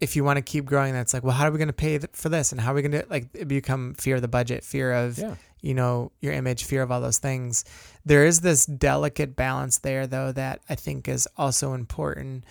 [0.00, 1.98] if you want to keep growing, that's like, well, how are we going to pay
[1.98, 4.28] th- for this, and how are we going to like it become fear of the
[4.28, 5.34] budget, fear of, Yeah.
[5.62, 7.64] you know, your image, fear of all those things.
[8.04, 12.44] There is this delicate balance there, though, that I think is also important.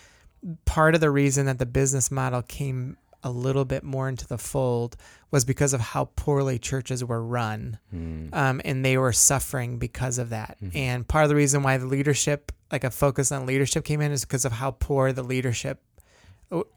[0.66, 4.38] Part of the reason that the business model came a little bit more into the
[4.38, 4.96] fold
[5.32, 10.30] was because of how poorly churches were run um, and they were suffering because of
[10.30, 10.58] that.
[10.76, 14.12] And part of the reason why the leadership, like a focus on leadership, came in
[14.12, 15.82] is because of how poor the leadership,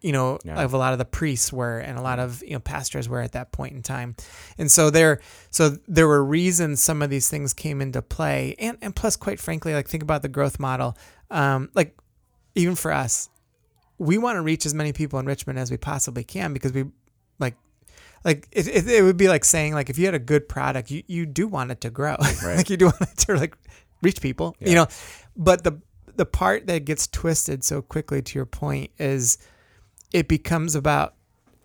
[0.00, 0.62] you know, Yeah.
[0.62, 3.20] of a lot of the priests were and a lot of you know pastors were
[3.20, 4.16] at that point in time.
[4.56, 8.78] And so there, so there were reasons some of these things came into play, and
[8.82, 10.96] and plus, quite frankly, like think about the growth model,
[11.30, 11.96] um, like
[12.54, 13.28] even for us,
[13.98, 16.84] we want to reach as many people in Richmond as we possibly can because we
[17.38, 17.56] like
[18.24, 20.90] like it, it, it would be like saying like if you had a good product
[20.90, 22.16] you, you do want it to grow.
[22.42, 23.54] Like you do want it to like
[24.02, 24.86] reach people you know?
[25.36, 25.80] But the
[26.16, 29.38] the part that gets twisted so quickly to your point is
[30.12, 31.14] it becomes about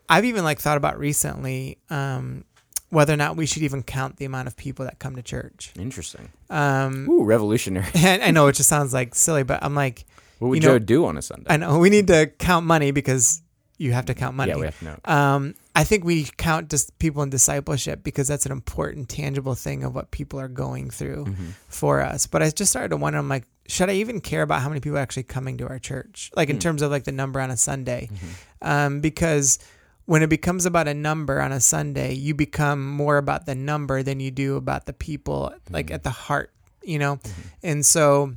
[0.10, 2.44] i've even like thought about recently um
[2.90, 5.72] whether or not we should even count the amount of people that come to church
[5.78, 6.30] Interesting.
[6.50, 7.88] um Ooh, revolutionary.
[7.96, 10.06] and i know it just sounds like silly but i'm like
[10.40, 11.46] What would You know- Joe do on a Sunday?
[11.50, 13.42] i know we need to count money because
[13.80, 14.98] you have to count money Yeah, we have to know.
[15.06, 19.84] um, I think we count just people in discipleship because that's an important, tangible thing
[19.84, 21.48] of what people are going through Mm-hmm.
[21.70, 22.28] for us.
[22.28, 24.82] But I just started to wonder, I'm like, should I even care about how many
[24.82, 26.32] people are actually coming to our church?
[26.36, 26.56] Like Hmm.
[26.56, 28.28] in terms of like the number on a Sunday, Mm-hmm.
[28.68, 29.60] um, because
[30.06, 34.04] when it becomes about a number on a Sunday, you become more about the number
[34.04, 35.96] than you do about the people, like Mm-hmm.
[35.96, 36.52] at the heart,
[36.84, 37.20] you know.
[37.64, 38.34] And so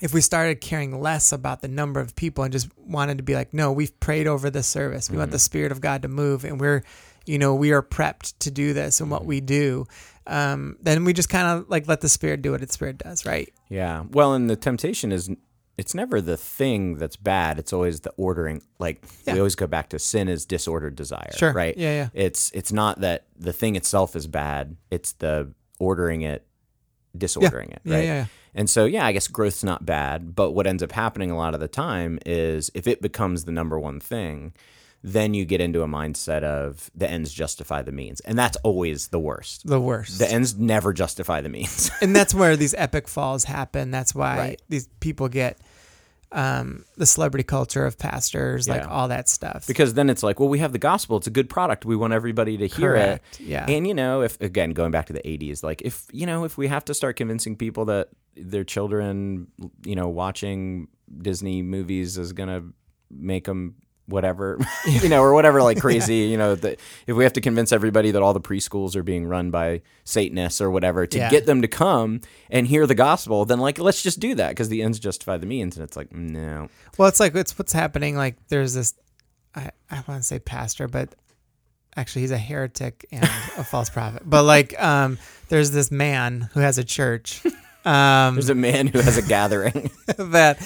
[0.00, 3.34] if we started caring less about the number of people and just wanted to be
[3.34, 5.10] like, no, we've prayed over this service.
[5.10, 6.82] We want the Spirit of God to move, and we're,
[7.26, 9.86] you know, we are prepped to do this and what we do.
[10.26, 13.26] Um, then we just kind of like let the Spirit do what its Spirit does,
[13.26, 13.52] right?
[13.68, 14.04] Yeah.
[14.10, 15.30] Well, and the temptation is
[15.76, 17.58] it's never the thing that's bad.
[17.58, 18.62] It's always the ordering.
[18.78, 19.34] Like Yeah.
[19.34, 21.32] we always go back to sin is disordered desire.
[21.36, 21.52] Sure.
[21.52, 21.76] Right.
[21.76, 22.08] Yeah, yeah.
[22.14, 24.76] It's it's not that the thing itself is bad.
[24.90, 26.46] It's the ordering it,
[27.16, 27.80] disordering it.
[27.84, 28.04] Yeah, Right.
[28.04, 28.26] yeah, yeah.
[28.54, 30.34] And so yeah, I guess growth's not bad.
[30.36, 33.52] But what ends up happening a lot of the time is if it becomes the
[33.52, 34.52] number one thing.
[35.06, 39.08] Then you get into a mindset of the ends justify the means, and that's always
[39.08, 39.66] the worst.
[39.66, 40.18] The worst.
[40.18, 41.90] The ends never justify the means.
[42.00, 43.90] and that's where these epic falls happen.
[43.90, 44.62] That's why Right.
[44.70, 45.58] these people get
[46.32, 49.66] um, the celebrity culture of pastors, like all that stuff.
[49.66, 51.16] because then it's like, well, we have the gospel.
[51.18, 51.84] It's a good product.
[51.84, 53.40] We want everybody to hear Correct.
[53.40, 53.46] it.
[53.46, 53.66] Yeah.
[53.68, 56.56] And you know, if again going back to the '80s, like if you know, if
[56.58, 59.48] we have to start convincing people that their children,
[59.84, 62.62] you know, watching Disney movies is gonna
[63.10, 63.76] make them
[64.06, 67.72] whatever, you know, or whatever, like crazy, you know, that if we have to convince
[67.72, 71.30] everybody that all the preschools are being run by Satanists or whatever to Yeah.
[71.30, 74.68] get them to come and hear the gospel, then like let's just do that because
[74.68, 78.16] the ends justify the means, and it's like no, Well, it's like it's what's happening.
[78.16, 78.94] Like there's this,
[79.54, 81.14] I, I want to say pastor, but
[81.96, 84.22] actually he's a heretic and a false prophet.
[84.26, 87.40] But like, um, there's this man who has a church,
[87.86, 89.90] um, there's a man who has a gathering.
[90.18, 90.58] that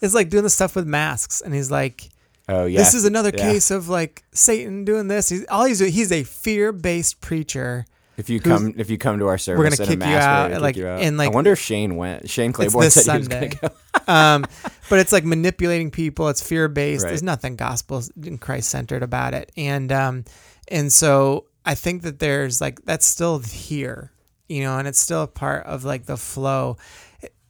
[0.00, 2.08] is like doing the stuff with masks, and he's like,
[2.48, 3.52] Oh yeah, this is another Yeah.
[3.52, 5.28] case of like Satan doing this.
[5.28, 5.92] He's all he's doing.
[5.92, 7.86] He's a fear-based preacher.
[8.16, 10.44] If you come, if you come to our service, gonna in a kick you out,
[10.44, 11.00] we're gonna like, kick you out.
[11.02, 12.30] and, like, I wonder if Shane went.
[12.30, 13.40] Shane Claiborne said Sunday.
[13.40, 14.12] he was to go.
[14.12, 14.44] um,
[14.88, 16.28] but it's like manipulating people.
[16.28, 17.02] It's fear based.
[17.02, 17.08] Right.
[17.08, 19.50] There's nothing gospel and Christ centered about it.
[19.56, 20.24] And um,
[20.68, 24.12] and so I think that there's like that's still here,
[24.48, 26.76] you know, and it's still a part of like the flow.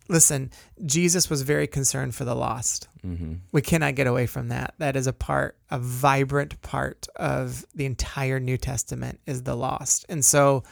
[0.08, 0.50] Listen,
[0.84, 2.88] Jesus was very concerned for the lost.
[3.06, 3.34] Mm-hmm.
[3.52, 4.74] We cannot get away from that.
[4.78, 10.04] That is a part, a vibrant part of the entire New Testament is the lost.
[10.10, 10.62] And so,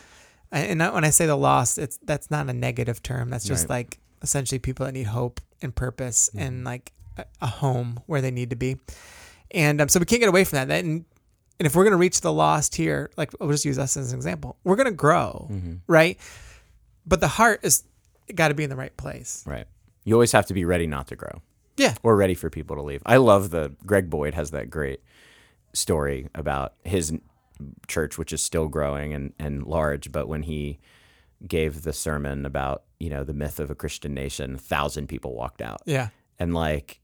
[0.50, 3.30] and when I say the lost, it's that's not a negative term.
[3.30, 3.76] That's just Right.
[3.86, 8.30] like essentially people that need hope and purpose and like a, a home where they
[8.30, 8.76] need to be.
[9.50, 10.68] And um, so we can't get away from that.
[10.68, 11.04] that and,
[11.58, 14.12] and if we're going to reach the lost here, like we'll just use us as
[14.12, 15.48] an example, we're going to grow,
[15.86, 16.18] right?
[17.06, 17.84] But the heart is
[18.34, 19.42] got to be in the right place.
[19.46, 19.66] Right.
[20.04, 21.42] You always have to be ready not to grow
[21.76, 21.94] Yeah.
[22.02, 23.02] or ready for people to leave.
[23.06, 25.00] I love the Greg Boyd has that great
[25.72, 27.12] story about his
[27.88, 30.10] church, which is still growing and, and large.
[30.12, 30.78] But when he
[31.46, 35.34] gave the sermon about you know the myth of a Christian nation, a thousand people
[35.34, 35.82] walked out.
[35.86, 36.08] Yeah.
[36.38, 37.00] and like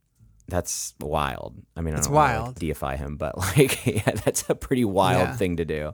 [0.48, 1.54] that's wild.
[1.76, 2.58] I mean, I It's don't wanna, like, wild.
[2.58, 5.36] deify him, but like, yeah, that's a pretty wild Yeah.
[5.36, 5.92] thing to do.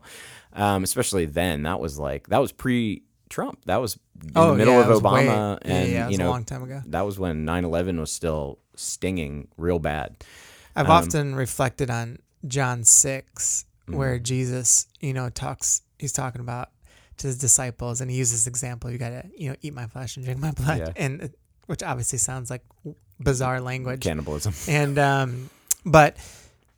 [0.53, 2.53] Um, especially then, that was like that was
[3.29, 3.65] pre-Trump.
[3.67, 6.19] That was in Oh, the middle yeah, of way- Obama, yeah, and yeah, you a
[6.19, 6.83] know, long time ago.
[6.87, 10.17] that was when 9/11 was still stinging real bad.
[10.77, 16.71] I've Um, often reflected on John 6, where Jesus, you know, talks, he's talking about
[17.19, 19.87] to his disciples and he uses this example, you got to, you know, eat my
[19.87, 20.93] flesh and drink my blood.
[20.97, 21.29] And uh,
[21.67, 22.63] which obviously sounds like
[23.21, 24.01] bizarre language.
[24.03, 24.53] Cannibalism.
[24.69, 25.51] And, um,
[25.87, 26.17] but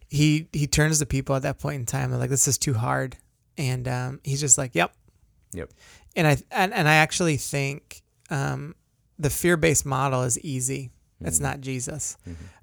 [0.09, 2.11] he, he turns to people at that point in time.
[2.11, 3.16] They're like, this is too hard.
[3.57, 4.92] And, um, he's just like, yep.
[5.55, 5.70] Yep.
[6.17, 8.75] And I, and, and I actually think, um,
[9.19, 10.91] the fear-based model is easy.
[11.21, 12.19] It's not Jesus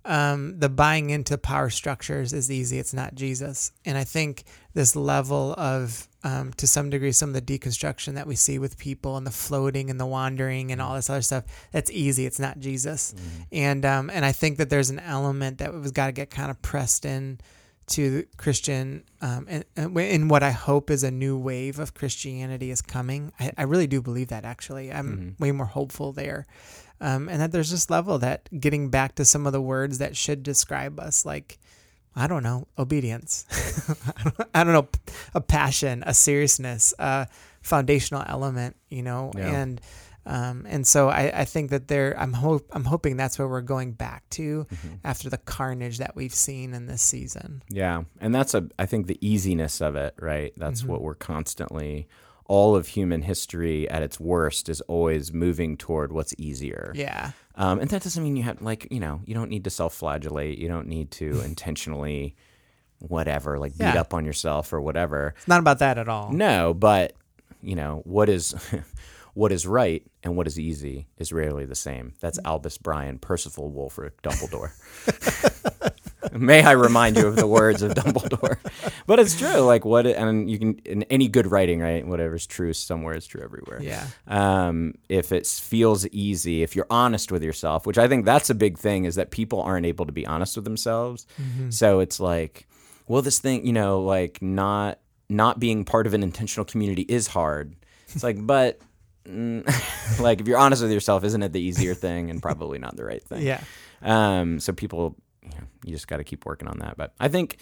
[0.05, 2.77] um, the buying into power structures is easy.
[2.77, 3.71] It's not Jesus.
[3.85, 4.43] And I think
[4.73, 8.77] this level of, um, to some degree, some of the deconstruction that we see with
[8.77, 12.25] people and the floating and the wandering and all this other stuff, that's easy.
[12.25, 13.13] It's not Jesus.
[13.51, 16.51] And um, and I think that there's an element that was got to get kind
[16.51, 17.39] of pressed in
[17.87, 22.71] to Christian, um, and, and in what I hope is a new wave of Christianity
[22.71, 23.31] is coming.
[23.39, 24.45] I, I really do believe that.
[24.45, 26.45] Actually, I'm way more hopeful there.
[27.01, 30.15] um, and that there's this level that getting back to some of the words that
[30.15, 31.59] should describe us, like
[32.15, 33.45] I don't know, obedience.
[34.15, 34.87] I, don't, I don't know,
[35.33, 37.27] a passion, a seriousness, a
[37.61, 39.51] foundational element, you know, Yeah.
[39.61, 39.81] and
[40.25, 43.61] um, and so I, I think that there, I'm hope I'm hoping that's where we're
[43.61, 44.95] going back to Mm-hmm.
[45.03, 47.61] after the carnage that we've seen in this season.
[47.69, 50.53] Yeah, and that's a I think the easiness of it, right?
[50.57, 50.91] That's Mm-hmm.
[50.91, 52.07] what we're constantly
[52.45, 56.91] all of human history at its worst is always moving toward what's easier.
[56.93, 59.69] Yeah, Um, and that doesn't mean you have like, you know, you don't need to
[59.69, 62.35] self-flagellate, you don't need to intentionally
[62.99, 64.01] whatever, like beat Yeah.
[64.01, 65.33] up on yourself or whatever.
[65.37, 66.31] it's not about that at all.
[66.33, 67.13] No, but
[67.61, 68.53] you know, what is
[69.33, 72.13] what is right and what is easy is rarely the same.
[72.19, 74.71] That's Albus Brian, Percival Wulfric, Dumbledore.
[76.33, 78.57] May I remind you of the words of Dumbledore?
[79.05, 79.59] But it's true.
[79.59, 82.07] Like what, and you can in any good writing, right?
[82.07, 83.81] Whatever's true somewhere is true everywhere.
[83.81, 84.07] Yeah.
[84.27, 88.55] Um, if it feels easy, if you're honest with yourself, which I think that's a
[88.55, 91.27] big thing, is that people aren't able to be honest with themselves.
[91.69, 92.65] So it's like,
[93.09, 97.27] well, this thing, you know, like not not being part of an intentional community is
[97.27, 97.75] hard.
[98.07, 98.79] It's like, but
[100.19, 103.05] like if you're honest with yourself, isn't it the easier thing and probably not the
[103.05, 103.41] right thing?
[103.41, 103.61] Yeah.
[104.01, 106.97] Um, so people, you, know, you just got to keep working on that.
[106.97, 107.57] But I think,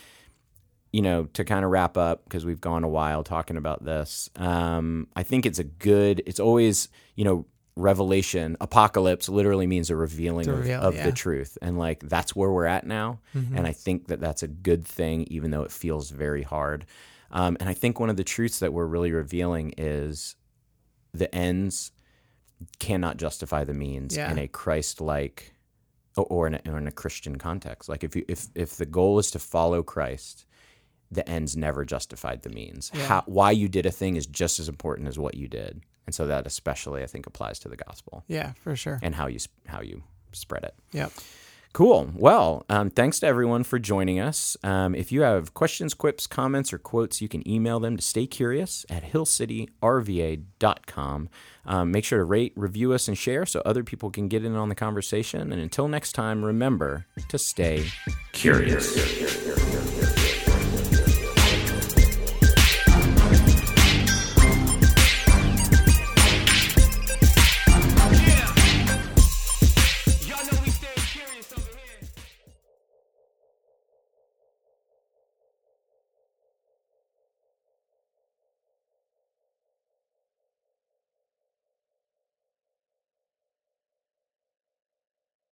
[0.92, 4.30] you know, to kind of wrap up because we've gone a while talking about this.
[4.36, 6.24] Um, I think it's a good.
[6.26, 7.46] It's always, you know,
[7.76, 8.58] revelation.
[8.60, 11.06] Apocalypse literally means a revealing To of, of yeah.
[11.06, 13.20] the truth, and like that's where we're at now.
[13.36, 13.58] Mm-hmm.
[13.58, 16.86] And I think that that's a good thing, even though it feels very hard.
[17.32, 20.36] Um, and I think one of the truths that we're really revealing is
[21.14, 21.92] the ends
[22.80, 24.32] cannot justify the means Yeah.
[24.32, 25.54] in a Christ-like
[26.18, 27.90] or, or, in a, or in a Christian context.
[27.90, 30.46] Like if you if if the goal is to follow Christ,
[31.10, 32.92] the ends never justified the means.
[32.94, 33.06] Yeah.
[33.06, 36.14] How, why you did a thing is just as important as what you did, and
[36.16, 39.00] so that especially I think applies to the gospel Yeah, for sure.
[39.02, 40.04] and how you how you
[40.34, 40.76] spread it.
[40.92, 41.12] Yep.
[41.74, 42.10] Cool.
[42.16, 44.58] Well, um, thanks to everyone for joining us.
[44.62, 48.86] Um, if you have questions, quips, comments, or quotes, you can email them to staycurious
[48.90, 51.30] at hillcityrva.com.
[51.66, 54.54] Um, make sure to rate, review us, and share so other people can get in
[54.56, 55.54] on the conversation.
[55.54, 57.86] And until next time, remember to stay
[58.34, 59.40] curious.